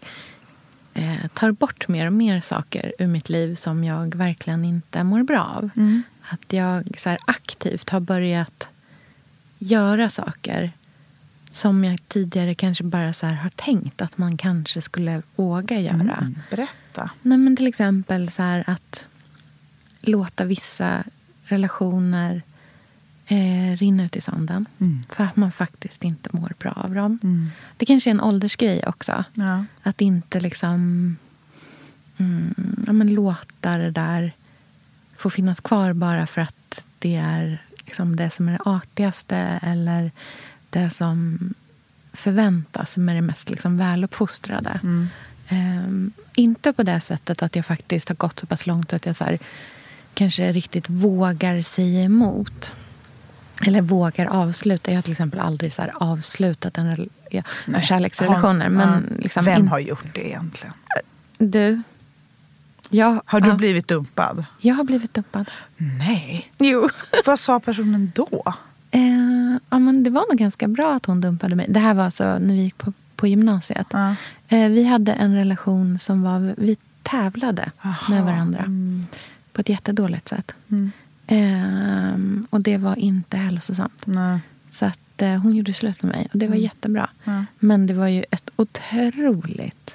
eh, 0.95 1.27
tar 1.35 1.53
bort 1.53 1.89
mer 1.89 2.07
och 2.07 2.13
mer 2.13 2.41
saker 2.41 2.93
ur 2.99 3.07
mitt 3.07 3.29
liv 3.29 3.55
som 3.55 3.85
jag 3.85 4.15
verkligen 4.15 4.65
inte 4.65 5.05
mår 5.05 5.23
bra 5.23 5.45
av. 5.57 5.71
Att 6.23 6.53
jag 6.53 7.01
så 7.01 7.09
här, 7.09 7.19
aktivt 7.27 7.91
har 7.91 8.01
börjat 8.01 8.69
göra 9.59 10.11
saker 10.11 10.73
som 11.51 11.85
jag 11.85 12.09
tidigare 12.09 12.55
kanske 12.55 12.85
bara 12.85 13.13
så 13.13 13.27
här, 13.27 13.35
har 13.35 13.51
tänkt 13.51 14.03
att 14.03 14.19
man 14.19 14.37
kanske 14.37 14.83
skulle 14.83 15.23
våga 15.37 15.81
göra. 15.81 15.95
Mm. 16.21 16.39
Berätta. 16.51 17.11
Nej, 17.23 17.39
men 17.39 17.57
till 17.57 17.67
exempel 17.67 18.31
så 18.31 18.43
här 18.43 18.65
att 18.67 19.05
låta 20.09 20.45
vissa 20.45 21.05
relationer 21.45 22.43
eh, 23.27 23.77
rinna 23.77 24.05
ut 24.05 24.17
i 24.17 24.21
sanden. 24.21 24.67
Mm. 24.79 25.03
För 25.09 25.25
att 25.25 25.37
man 25.37 25.53
faktiskt 25.53 26.05
inte 26.05 26.29
mår 26.33 26.53
bra 26.59 26.73
av 26.73 26.95
dem. 26.95 27.19
Det 27.77 27.87
kanske 27.87 28.11
är 28.11 28.15
en 28.15 28.21
åldersgrej 28.21 28.83
också. 28.87 29.25
Ja. 29.35 29.65
Att 29.83 30.01
inte 30.01 30.41
liksom 30.41 31.17
mm, 32.17 32.55
ja, 32.87 32.93
men 32.93 33.15
låta 33.15 33.79
det 33.79 33.91
där 33.91 34.33
få 35.17 35.31
finnas 35.31 35.61
kvar 35.61 35.93
bara 35.93 36.27
för 36.27 36.41
att 36.41 36.85
det 36.99 37.17
är 37.17 37.63
liksom 37.87 38.17
det 38.17 38.31
som 38.31 38.49
är 38.49 38.53
det 38.53 38.71
artigaste 38.71 39.37
eller 39.63 40.11
det 40.71 40.91
som 40.91 41.39
förväntas 42.13 42.93
som 42.93 43.09
är 43.09 43.15
det 43.15 43.21
mest 43.21 43.51
liksom 43.51 43.77
väluppfostrade. 43.77 44.81
Ehm, 45.49 46.13
inte 46.35 46.73
på 46.73 46.83
det 46.83 47.01
sättet 47.01 47.43
att 47.43 47.57
jag 47.57 47.67
faktiskt 47.67 48.09
har 48.09 48.17
gått 48.17 48.39
så 48.39 48.47
pass 48.47 48.67
långt 48.67 48.91
så 48.91 48.97
att 48.97 49.07
jag 49.07 49.17
så 49.17 49.25
här, 49.25 49.39
kanske 50.19 50.53
riktigt 50.53 50.91
vågar 50.91 51.63
säga 51.63 52.03
emot. 52.03 52.73
Eller 53.67 53.83
vågar 53.83 54.27
avsluta. 54.27 54.91
Jag 54.91 54.99
har 54.99 55.03
till 55.03 55.13
exempel 55.13 55.41
aldrig 55.41 55.75
så 55.75 55.83
avslutat 55.95 56.79
en 56.79 57.09
ja, 57.31 57.43
Nej. 57.67 57.83
kärleksrelationer. 57.83 58.69
Men 58.69 59.07
ja. 59.11 59.23
liksom 59.23 59.45
Vem 59.45 59.61
in- 59.61 59.69
har 59.69 59.79
gjort 59.79 60.15
det 60.15 60.29
egentligen? 60.29 60.75
Du. 61.39 61.83
Jag, 62.91 63.23
Har 63.25 63.41
du 63.41 63.49
ja, 63.49 63.55
blivit 63.55 63.89
dumpad? 63.89 64.45
jag 64.61 64.75
har 64.75 64.85
blivit 64.85 65.15
dumpad. 65.15 65.51
Nej. 65.77 66.53
Jo. 66.59 66.89
Vad 67.27 67.41
sa 67.41 67.61
personen 67.61 68.13
då? 68.15 68.43
Eh, 68.91 69.59
ja, 69.71 69.79
men 69.79 70.03
det 70.03 70.11
var 70.11 70.25
nog 70.29 70.39
ganska 70.39 70.69
bra 70.69 70.95
att 70.95 71.07
hon 71.07 71.21
dumpade 71.21 71.55
mig. 71.55 71.67
Det 71.69 71.81
här 71.81 71.95
var 71.95 72.05
alltså 72.05 72.25
när 72.39 72.55
vi 72.55 72.61
gick 72.61 72.79
på, 72.79 72.93
på 73.17 73.27
gymnasiet. 73.27 73.87
Ja. 73.91 74.15
Eh, 74.49 74.69
vi 74.69 74.85
hade 74.85 75.13
en 75.13 75.35
relation 75.35 75.99
som 75.99 76.23
var... 76.23 76.55
Vi 76.57 76.77
tävlade 77.03 77.71
Aha, 77.83 78.13
med 78.15 78.25
varandra. 78.25 78.65
På 79.59 79.63
ett 79.63 79.69
jättedåligt 79.69 80.29
sätt. 80.29 80.53
Ehm, 81.27 82.47
och 82.51 82.61
det 82.61 82.77
var 82.77 82.99
inte 82.99 83.37
hälsosamt. 83.37 84.07
Nej. 84.07 84.41
Så 84.71 84.85
att 84.85 85.23
eh, 85.23 85.35
hon 85.35 85.57
gjorde 85.57 85.73
slut 85.73 86.03
med 86.03 86.13
mig 86.13 86.29
och 86.33 86.39
det 86.39 86.49
var 86.49 86.55
jättebra. 86.57 87.11
Ja. 87.25 87.45
Men 87.59 87.87
det 87.87 87.95
var 87.95 88.09
ju 88.09 88.25
ett 88.31 88.51
otroligt 88.57 89.95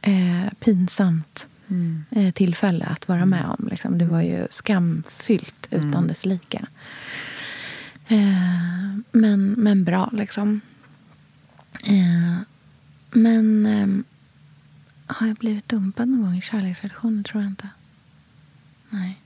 eh, 0.00 0.52
pinsamt 0.60 1.46
eh, 2.10 2.32
tillfälle 2.32 2.84
att 2.84 3.08
vara 3.08 3.26
med 3.26 3.44
om. 3.44 3.68
Liksom. 3.70 3.98
Det 3.98 4.06
var 4.06 4.20
ju 4.20 4.46
skamfyllt 4.50 5.66
utan 5.70 6.06
dess 6.06 6.26
like. 6.26 6.66
Eh, 8.06 8.98
men, 9.12 9.50
men 9.50 9.84
bra, 9.84 10.10
liksom. 10.12 10.60
Eh, 11.84 12.38
men 13.10 13.66
ehm, 13.66 14.04
har 15.06 15.26
jag 15.26 15.36
blivit 15.36 15.68
dumpad 15.68 16.08
någon 16.08 16.22
gång 16.22 16.36
i 16.38 16.42
kärleksrelationer? 16.42 17.22
tror 17.22 17.42
jag 17.42 17.50
inte. 17.50 17.68
Nej. 18.90 19.18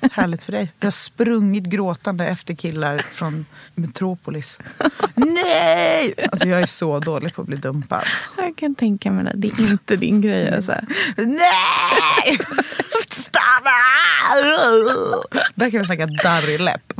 Härligt 0.12 0.44
för 0.44 0.52
dig. 0.52 0.72
Jag 0.78 0.86
har 0.86 0.90
sprungit 0.90 1.64
gråtande 1.64 2.26
efter 2.26 2.54
killar 2.54 2.98
från 3.10 3.46
Metropolis. 3.74 4.58
Nej! 5.14 6.14
Alltså 6.32 6.48
jag 6.48 6.60
är 6.62 6.66
så 6.66 6.98
dålig 6.98 7.34
på 7.34 7.42
att 7.42 7.48
bli 7.48 7.56
dumpad. 7.56 8.04
Jag 8.36 8.56
kan 8.56 8.74
tänka 8.74 9.10
mig 9.10 9.24
det. 9.24 9.32
Det 9.34 9.48
är 9.48 9.72
inte 9.72 9.96
din 9.96 10.20
grej. 10.20 10.54
Alltså. 10.54 10.74
Nej! 11.16 12.38
Stanna! 13.08 13.70
Där 15.54 15.70
kan 15.70 15.80
vi 15.80 15.86
snacka 15.86 16.06
darrig 16.06 16.60
läpp. 16.60 16.92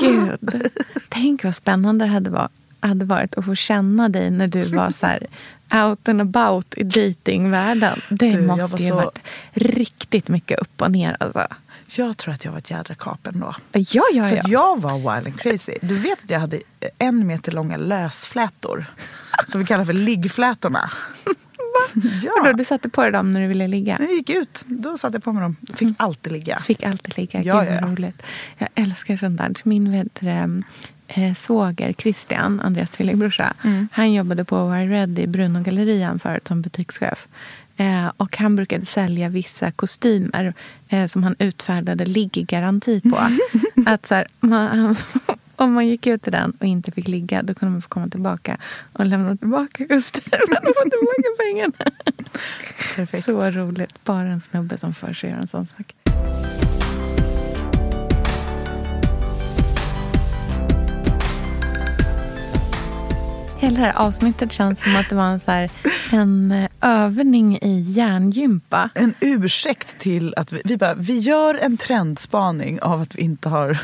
Gud. 0.00 0.70
Tänk 1.08 1.44
vad 1.44 1.56
spännande 1.56 2.04
det 2.04 2.48
hade 2.80 3.04
varit 3.04 3.34
att 3.34 3.44
få 3.44 3.54
känna 3.54 4.08
dig 4.08 4.30
när 4.30 4.48
du 4.48 4.62
var 4.62 4.92
så 5.00 5.06
här 5.06 5.26
out 5.72 6.08
and 6.08 6.20
about 6.20 6.74
i 6.76 6.82
datingvärlden. 6.82 8.00
Det 8.08 8.30
Du, 8.30 8.42
måste 8.42 8.82
ju 8.82 8.88
så- 8.88 8.94
varit 8.94 9.18
riktigt 9.52 10.28
mycket 10.28 10.58
upp 10.60 10.82
och 10.82 10.90
ner. 10.90 11.16
Alltså. 11.20 11.46
Jag 11.96 12.16
tror 12.16 12.34
att 12.34 12.44
jag 12.44 12.52
var 12.52 12.58
ett 12.58 12.70
jädra 12.70 12.94
kapen 12.94 13.40
då. 13.40 13.54
Ja, 13.72 14.02
ja, 14.12 14.28
För 14.28 14.36
ja. 14.36 14.42
jag 14.48 14.80
var 14.80 14.92
wild 14.94 15.26
and 15.26 15.40
crazy. 15.40 15.74
Du 15.82 15.94
vet 15.98 16.24
att 16.24 16.30
jag 16.30 16.40
hade 16.40 16.60
en 16.98 17.26
meter 17.26 17.52
långa 17.52 17.76
lösflätor. 17.76 18.86
Som 19.46 19.60
vi 19.60 19.66
kallar 19.66 19.84
för 19.84 19.92
liggflätorna. 19.92 20.90
Ja. 22.22 22.52
du 22.52 22.64
satte 22.64 22.88
på 22.88 23.02
dig 23.02 23.12
dem 23.12 23.32
när 23.32 23.40
du 23.40 23.46
ville 23.46 23.68
ligga? 23.68 23.96
När 23.98 24.06
jag 24.06 24.14
gick 24.16 24.30
ut, 24.30 24.64
då 24.66 24.98
satte 24.98 25.16
jag 25.16 25.24
på 25.24 25.32
mig 25.32 25.42
dem. 25.42 25.56
Fick 25.74 25.88
alltid 25.96 26.32
ligga. 26.32 26.58
Fick 26.58 26.82
alltid 26.82 27.16
ligga. 27.18 27.42
Ja, 27.42 27.60
Gud, 27.60 27.72
ja, 27.72 27.86
roligt. 27.86 28.22
Jag 28.58 28.68
älskar 28.74 29.16
sånt 29.16 29.38
där. 29.38 29.54
Min 29.62 29.92
vet, 29.92 30.22
eh, 31.14 31.34
svåger 31.34 31.92
Christian, 31.98 32.60
Andreas 32.60 32.90
tvillingbrorsa, 32.90 33.54
Mm. 33.64 33.88
han 33.92 34.12
jobbade 34.12 34.44
på 34.44 34.68
Wire 34.68 34.86
Red 34.88 35.18
i 35.18 35.26
Brunogallerian 35.26 36.18
förut 36.18 36.48
som 36.48 36.62
butikschef. 36.62 37.26
Eh, 37.76 38.12
och 38.16 38.36
han 38.36 38.56
brukade 38.56 38.86
sälja 38.86 39.28
vissa 39.28 39.70
kostymer 39.70 40.54
eh, 40.88 41.06
som 41.06 41.22
han 41.24 41.36
utfärdade 41.38 42.04
ligggaranti 42.06 43.00
på. 43.00 43.18
att 43.90 44.06
så 44.06 44.14
här, 44.14 44.26
man, 44.40 44.96
om 45.56 45.72
man 45.72 45.86
gick 45.86 46.06
ut 46.06 46.28
i 46.28 46.30
den 46.30 46.50
och 46.60 46.66
inte 46.66 46.92
fick 46.92 47.08
ligga 47.08 47.42
då 47.42 47.54
kunde 47.54 47.72
man 47.72 47.82
få 47.82 47.88
komma 47.88 48.08
tillbaka 48.08 48.56
och 48.92 49.06
lämna 49.06 49.36
tillbaka 49.36 49.86
kostymen 49.88 50.56
och 50.62 50.74
få 50.76 50.82
tillbaka 50.90 51.28
pengarna. 51.44 51.90
Perfekt. 52.96 53.24
Så 53.24 53.50
roligt. 53.50 54.04
Bara 54.04 54.26
en 54.28 54.40
snubbe 54.40 54.78
som 54.78 54.94
för 54.94 55.12
sig 55.12 55.30
göra 55.30 55.40
en 55.40 55.48
sån 55.48 55.66
sak. 55.66 55.94
Hela 63.64 63.80
det 63.80 63.86
här 63.86 63.98
avsnittet 63.98 64.52
känns 64.52 64.82
som 64.82 64.96
att 64.96 65.08
det 65.08 65.14
var 65.14 65.24
en, 65.24 65.40
så 65.40 65.50
här, 65.50 65.70
en 66.12 66.52
eh, 66.52 66.70
övning 66.80 67.58
i 67.62 67.80
hjärngympa. 67.80 68.90
En 68.94 69.14
ursäkt 69.20 69.98
till 69.98 70.34
att 70.36 70.52
vi, 70.52 70.62
vi, 70.64 70.76
bara, 70.76 70.94
vi 70.94 71.18
gör 71.18 71.54
en 71.54 71.76
trendspaning 71.76 72.80
av 72.82 73.02
att 73.02 73.14
vi 73.14 73.22
inte 73.22 73.48
har 73.48 73.74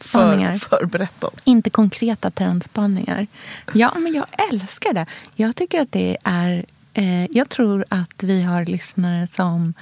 för, 0.00 0.58
förberett 0.58 1.24
oss. 1.24 1.46
Inte 1.46 1.70
konkreta 1.70 2.30
trendspaningar. 2.30 3.26
Ja, 3.72 3.92
men 3.98 4.14
jag 4.14 4.26
älskar 4.52 4.92
det. 4.92 5.06
Jag 5.34 5.56
tycker 5.56 5.80
att 5.80 5.92
det 5.92 6.16
är... 6.24 6.64
Eh, 6.94 7.24
jag 7.24 7.48
tror 7.48 7.84
att 7.88 8.22
vi 8.22 8.42
har 8.42 8.64
lyssnare 8.64 9.26
som 9.26 9.74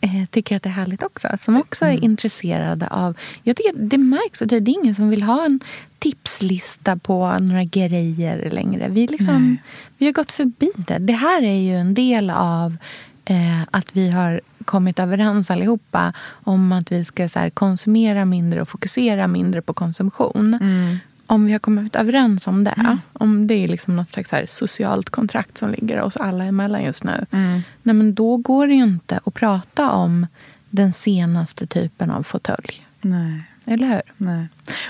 eh, 0.00 0.26
tycker 0.30 0.56
att 0.56 0.62
det 0.62 0.68
är 0.68 0.72
härligt 0.72 1.02
också. 1.02 1.28
Som 1.44 1.56
också 1.56 1.84
är 1.84 2.04
intresserade 2.04 2.86
av... 2.86 3.16
Jag 3.42 3.56
tycker 3.56 3.70
att 3.70 3.90
det 3.90 3.98
märks. 3.98 4.40
och 4.40 4.46
Det 4.46 4.60
det 4.60 4.70
är 4.70 4.82
ingen 4.82 4.94
som 4.94 5.08
vill 5.08 5.22
ha 5.22 5.44
en 5.44 5.60
tipslista 5.98 6.96
på 6.96 7.38
några 7.38 7.64
grejer 7.64 8.50
längre. 8.50 8.88
Vi, 8.88 9.06
liksom, 9.06 9.56
vi 9.98 10.06
har 10.06 10.12
gått 10.12 10.32
förbi 10.32 10.70
det. 10.76 10.98
Det 10.98 11.12
här 11.12 11.42
är 11.42 11.60
ju 11.60 11.76
en 11.76 11.94
del 11.94 12.30
av 12.30 12.76
eh, 13.24 13.62
att 13.70 13.96
vi 13.96 14.10
har 14.10 14.40
kommit 14.64 14.98
överens 14.98 15.50
allihopa 15.50 16.12
om 16.44 16.72
att 16.72 16.92
vi 16.92 17.04
ska 17.04 17.28
så 17.28 17.38
här, 17.38 17.50
konsumera 17.50 18.24
mindre 18.24 18.62
och 18.62 18.68
fokusera 18.68 19.26
mindre 19.26 19.62
på 19.62 19.72
konsumtion. 19.72 20.58
Om 21.30 21.46
vi 21.46 21.52
har 21.52 21.58
kommit 21.58 21.96
överens 21.96 22.46
om 22.46 22.64
det, 22.64 22.98
om 23.12 23.46
det 23.46 23.54
är 23.54 23.68
liksom 23.68 23.96
något 23.96 24.08
slags 24.08 24.30
här 24.30 24.46
socialt 24.46 25.10
kontrakt 25.10 25.58
som 25.58 25.70
ligger 25.70 26.00
oss 26.00 26.16
alla 26.16 26.44
emellan 26.44 26.84
just 26.84 27.04
nu. 27.04 27.26
Nej, 27.82 27.94
men 27.94 28.14
då 28.14 28.36
går 28.36 28.66
det 28.66 28.74
ju 28.74 28.82
inte 28.82 29.20
att 29.24 29.34
prata 29.34 29.90
om 29.90 30.26
den 30.70 30.92
senaste 30.92 31.66
typen 31.66 32.10
av 32.10 32.22
fåtölj. 32.22 32.86
Nej. 33.00 33.42
Eller 33.64 33.86
hur? 33.86 34.02
Nej. 34.16 34.48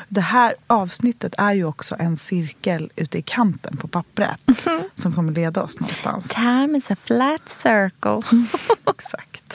Det 0.09 0.21
här 0.21 0.55
avsnittet 0.67 1.35
är 1.39 1.53
ju 1.53 1.65
också 1.65 1.97
en 1.99 2.17
cirkel 2.17 2.91
ute 2.97 3.19
i 3.19 3.23
kanten 3.23 3.77
på 3.77 3.89
pappret 3.89 4.41
som 4.95 5.13
kommer 5.13 5.33
leda 5.33 5.63
oss 5.63 5.81
någonstans. 5.81 6.29
Time 6.29 6.79
is 6.79 6.91
a 6.91 6.97
flat 7.05 7.43
circle. 7.63 8.47
Exakt. 8.91 9.55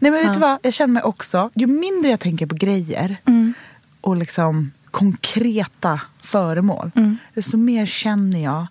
Nej, 0.00 0.10
men 0.10 0.12
vet 0.12 0.34
du 0.34 0.40
vad? 0.40 0.58
Jag 0.62 0.74
känner 0.74 0.94
mig 0.94 1.02
också, 1.02 1.50
ju 1.54 1.66
mindre 1.66 2.10
jag 2.10 2.20
tänker 2.20 2.46
på 2.46 2.54
grejer 2.54 3.16
och 4.00 4.16
liksom 4.16 4.70
konkreta 4.90 6.00
föremål, 6.30 6.90
desto 7.34 7.56
mer 7.56 7.86
känner 7.86 8.42
jag 8.42 8.66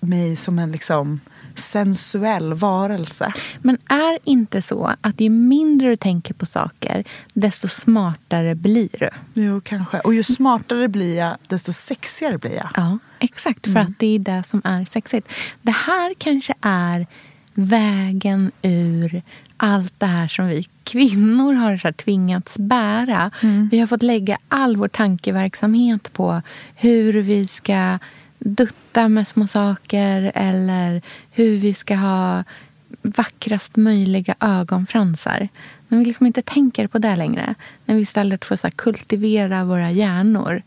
mig 0.00 0.36
som 0.36 0.58
en 0.58 0.72
liksom 0.72 1.20
sensuell 1.54 2.54
varelse. 2.54 3.32
Men 3.58 3.78
är 3.88 4.18
inte 4.24 4.62
så 4.62 4.94
att 5.00 5.20
ju 5.20 5.30
mindre 5.30 5.88
du 5.88 5.96
tänker 5.96 6.34
på 6.34 6.46
saker, 6.46 7.04
desto 7.34 7.68
smartare 7.68 8.54
blir 8.54 8.88
du? 8.98 9.10
Jo, 9.34 9.60
kanske. 9.60 10.00
Och 10.00 10.14
ju 10.14 10.22
smartare 10.22 10.88
blir 10.88 11.16
jag, 11.16 11.36
desto 11.48 11.72
sexigare 11.72 12.38
blir 12.38 12.56
jag. 12.56 12.68
Ja, 12.76 12.98
exakt. 13.18 13.72
För 13.72 13.76
att 13.76 13.98
det 13.98 14.14
är 14.14 14.18
det 14.18 14.42
som 14.46 14.62
är 14.64 14.86
sexigt. 14.90 15.28
Det 15.62 15.74
här 15.74 16.14
kanske 16.18 16.54
är 16.60 17.06
vägen 17.54 18.52
ur 18.62 19.22
allt 19.62 19.94
det 19.98 20.06
här 20.06 20.28
som 20.28 20.48
vi 20.48 20.66
kvinnor 20.84 21.54
har 21.54 21.78
så 21.78 21.86
här 21.86 21.92
tvingats 21.92 22.58
bära. 22.58 23.30
Vi 23.70 23.80
har 23.80 23.86
fått 23.86 24.02
lägga 24.02 24.38
all 24.48 24.76
vår 24.76 24.88
tankeverksamhet 24.88 26.12
på 26.12 26.42
hur 26.74 27.12
vi 27.12 27.46
ska 27.46 27.98
dutta 28.38 29.08
med 29.08 29.28
små 29.28 29.46
saker 29.46 30.32
eller 30.34 31.02
hur 31.30 31.56
vi 31.56 31.74
ska 31.74 31.94
ha 31.94 32.44
vackrast 33.02 33.76
möjliga 33.76 34.34
ögonfransar. 34.40 35.48
När 35.88 35.98
vi 35.98 36.04
liksom 36.04 36.26
inte 36.26 36.42
tänker 36.42 36.86
på 36.86 36.98
det 36.98 37.16
längre, 37.16 37.54
när 37.84 37.94
vi 37.94 38.00
istället 38.00 38.44
får 38.44 38.56
så 38.56 38.70
kultivera 38.70 39.64
våra 39.64 39.90
hjärnor. 39.90 40.62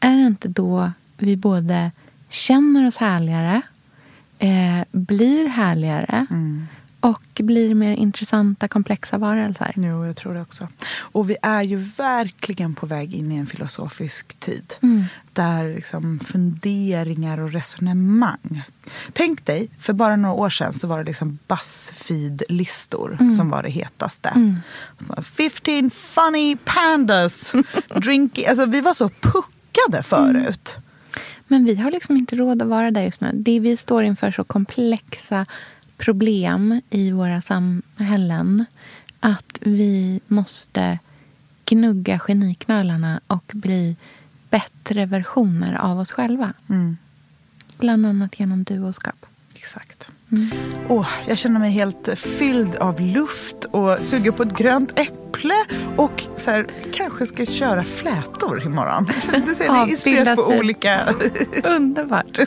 Är 0.00 0.16
det 0.16 0.26
inte 0.26 0.48
då 0.48 0.90
vi 1.18 1.36
både 1.36 1.90
känner 2.30 2.88
oss 2.88 2.96
härligare, 2.96 3.62
eh, 4.38 4.84
blir 4.92 5.48
härligare 5.48 6.26
och 7.00 7.22
blir 7.34 7.74
mer 7.74 7.92
intressanta, 7.92 8.68
komplexa 8.68 9.18
varelser? 9.18 9.72
Jo, 9.76 10.06
jag 10.06 10.16
tror 10.16 10.34
det 10.34 10.40
också. 10.40 10.68
Och 10.98 11.30
vi 11.30 11.36
är 11.42 11.62
ju 11.62 11.76
verkligen 11.76 12.74
på 12.74 12.86
väg 12.86 13.14
in 13.14 13.32
i 13.32 13.36
en 13.36 13.46
filosofisk 13.46 14.40
tid. 14.40 14.74
Där 15.32 15.74
liksom 15.74 16.18
funderingar 16.18 17.38
och 17.38 17.52
resonemang. 17.52 18.62
Tänk 19.12 19.46
dig, 19.46 19.68
för 19.78 19.92
bara 19.92 20.16
några 20.16 20.34
år 20.34 20.50
sedan 20.50 20.74
så 20.74 20.86
var 20.86 20.98
det 20.98 21.04
liksom 21.04 21.38
Buzzfeed-listor 21.48 23.30
som 23.36 23.50
var 23.50 23.62
det 23.62 23.70
hetaste. 23.70 24.58
15 25.22 25.90
funny 25.90 26.56
pandas 26.64 27.52
drinking. 28.02 28.46
Alltså 28.46 28.66
vi 28.66 28.80
var 28.80 28.94
så 28.94 29.08
puckade 29.08 30.02
förut. 30.02 30.78
Men 31.48 31.64
vi 31.64 31.74
har 31.74 31.90
liksom 31.90 32.16
inte 32.16 32.36
råd 32.36 32.62
att 32.62 32.68
vara 32.68 32.90
där 32.90 33.02
just 33.02 33.20
nu. 33.20 33.30
Det 33.34 33.60
vi 33.60 33.76
står 33.76 34.04
inför 34.04 34.32
så 34.32 34.44
komplexa 34.44 35.46
problem 35.96 36.80
i 36.90 37.10
våra 37.10 37.40
samhällen 37.40 38.64
att 39.20 39.58
vi 39.60 40.20
måste 40.26 40.98
gnugga 41.64 42.18
geniknölarna 42.18 43.20
och 43.26 43.52
bli 43.54 43.96
bättre 44.50 45.06
versioner 45.06 45.74
av 45.74 45.98
oss 46.00 46.12
själva. 46.12 46.52
Bland 47.78 48.06
annat 48.06 48.40
genom 48.40 48.64
duoskap. 48.64 49.26
Exakt. 49.54 50.10
Åh, 50.88 51.08
jag 51.26 51.38
känner 51.38 51.60
mig 51.60 51.70
helt 51.70 52.08
fylld 52.18 52.76
av 52.76 53.00
luft 53.00 53.64
och 53.64 53.98
suger 54.00 54.30
på 54.30 54.42
ett 54.42 54.56
grönt 54.56 54.98
äpple 54.98 55.54
och 55.96 56.22
så 56.36 56.50
här, 56.50 56.66
kanske 56.92 57.26
ska 57.26 57.46
köra 57.46 57.84
flätor 57.84 58.62
imorgon. 58.66 59.10
Du 59.46 59.54
ser, 59.54 59.84
det 59.84 59.90
inspireras 59.90 60.36
på 60.36 60.42
olika... 60.42 61.14
Underbart. 61.64 62.38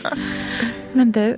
Men 0.94 1.12
du, 1.12 1.38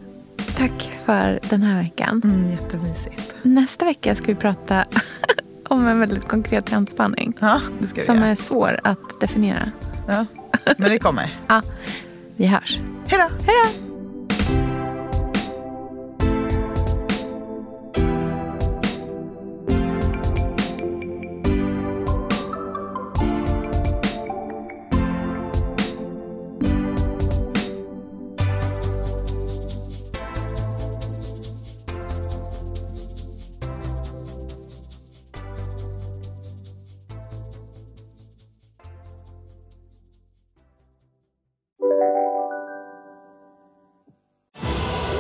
Tack 0.62 0.92
för 1.06 1.40
den 1.50 1.62
här 1.64 1.84
veckan. 1.84 2.22
Mm, 2.24 2.52
jättemysigt. 2.52 3.36
Nästa 3.42 3.86
vecka 3.86 4.16
ska 4.16 4.26
vi 4.26 4.36
prata 4.36 4.86
om 5.68 5.88
en 5.88 6.00
väldigt 6.00 6.28
konkret 6.28 6.66
trendspaning. 6.66 7.34
Ja, 7.40 7.62
det 7.80 7.88
ska 7.88 8.02
vi 8.02 8.06
Som 8.06 8.16
göra. 8.16 8.28
är 8.28 8.36
svår 8.36 8.80
att 8.84 9.20
definiera. 9.20 9.72
Ja. 10.08 10.26
Men 10.78 10.90
det 10.90 11.00
kommer. 11.00 11.40
Ja, 11.48 11.62
vi 12.36 12.46
hörs. 12.46 12.80
Hej 13.08 13.20
då! 13.20 13.36
Hej 13.46 13.56
då! 13.64 13.91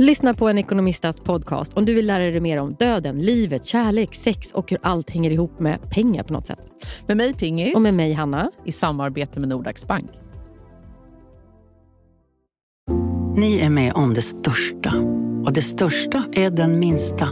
Lyssna 0.00 0.34
på 0.34 0.48
en 0.48 0.58
ekonomistats 0.58 1.20
podcast 1.20 1.74
om 1.74 1.84
du 1.84 1.94
vill 1.94 2.06
lära 2.06 2.24
dig 2.24 2.40
mer 2.40 2.60
om 2.60 2.74
döden, 2.74 3.18
livet, 3.18 3.64
kärlek, 3.64 4.14
sex 4.14 4.52
och 4.52 4.70
hur 4.70 4.78
allt 4.82 5.10
hänger 5.10 5.30
ihop 5.30 5.60
med 5.60 5.90
pengar 5.90 6.22
på 6.22 6.32
något 6.32 6.46
sätt. 6.46 6.58
Med 7.06 7.16
mig 7.16 7.34
Pingis. 7.34 7.74
Och 7.74 7.80
med 7.80 7.94
mig 7.94 8.12
Hanna. 8.12 8.50
I 8.64 8.72
samarbete 8.72 9.40
med 9.40 9.48
Nordax 9.48 9.86
Bank. 9.86 10.10
Ni 13.36 13.58
är 13.58 13.70
med 13.70 13.92
om 13.92 14.14
det 14.14 14.22
största. 14.22 14.94
Och 15.44 15.52
det 15.52 15.62
största 15.62 16.24
är 16.32 16.50
den 16.50 16.78
minsta. 16.78 17.28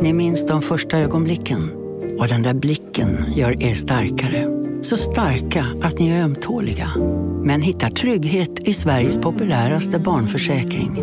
Ni 0.00 0.12
minns 0.12 0.46
de 0.46 0.62
första 0.62 0.98
ögonblicken. 0.98 1.70
Och 2.18 2.28
den 2.28 2.42
där 2.42 2.54
blicken 2.54 3.24
gör 3.34 3.62
er 3.62 3.74
starkare. 3.74 4.46
Så 4.82 4.96
starka 4.96 5.66
att 5.82 5.98
ni 5.98 6.08
är 6.08 6.22
ömtåliga. 6.22 6.90
Men 7.42 7.62
hittar 7.62 7.88
trygghet 7.88 8.68
i 8.68 8.74
Sveriges 8.74 9.18
populäraste 9.18 9.98
barnförsäkring. 9.98 11.02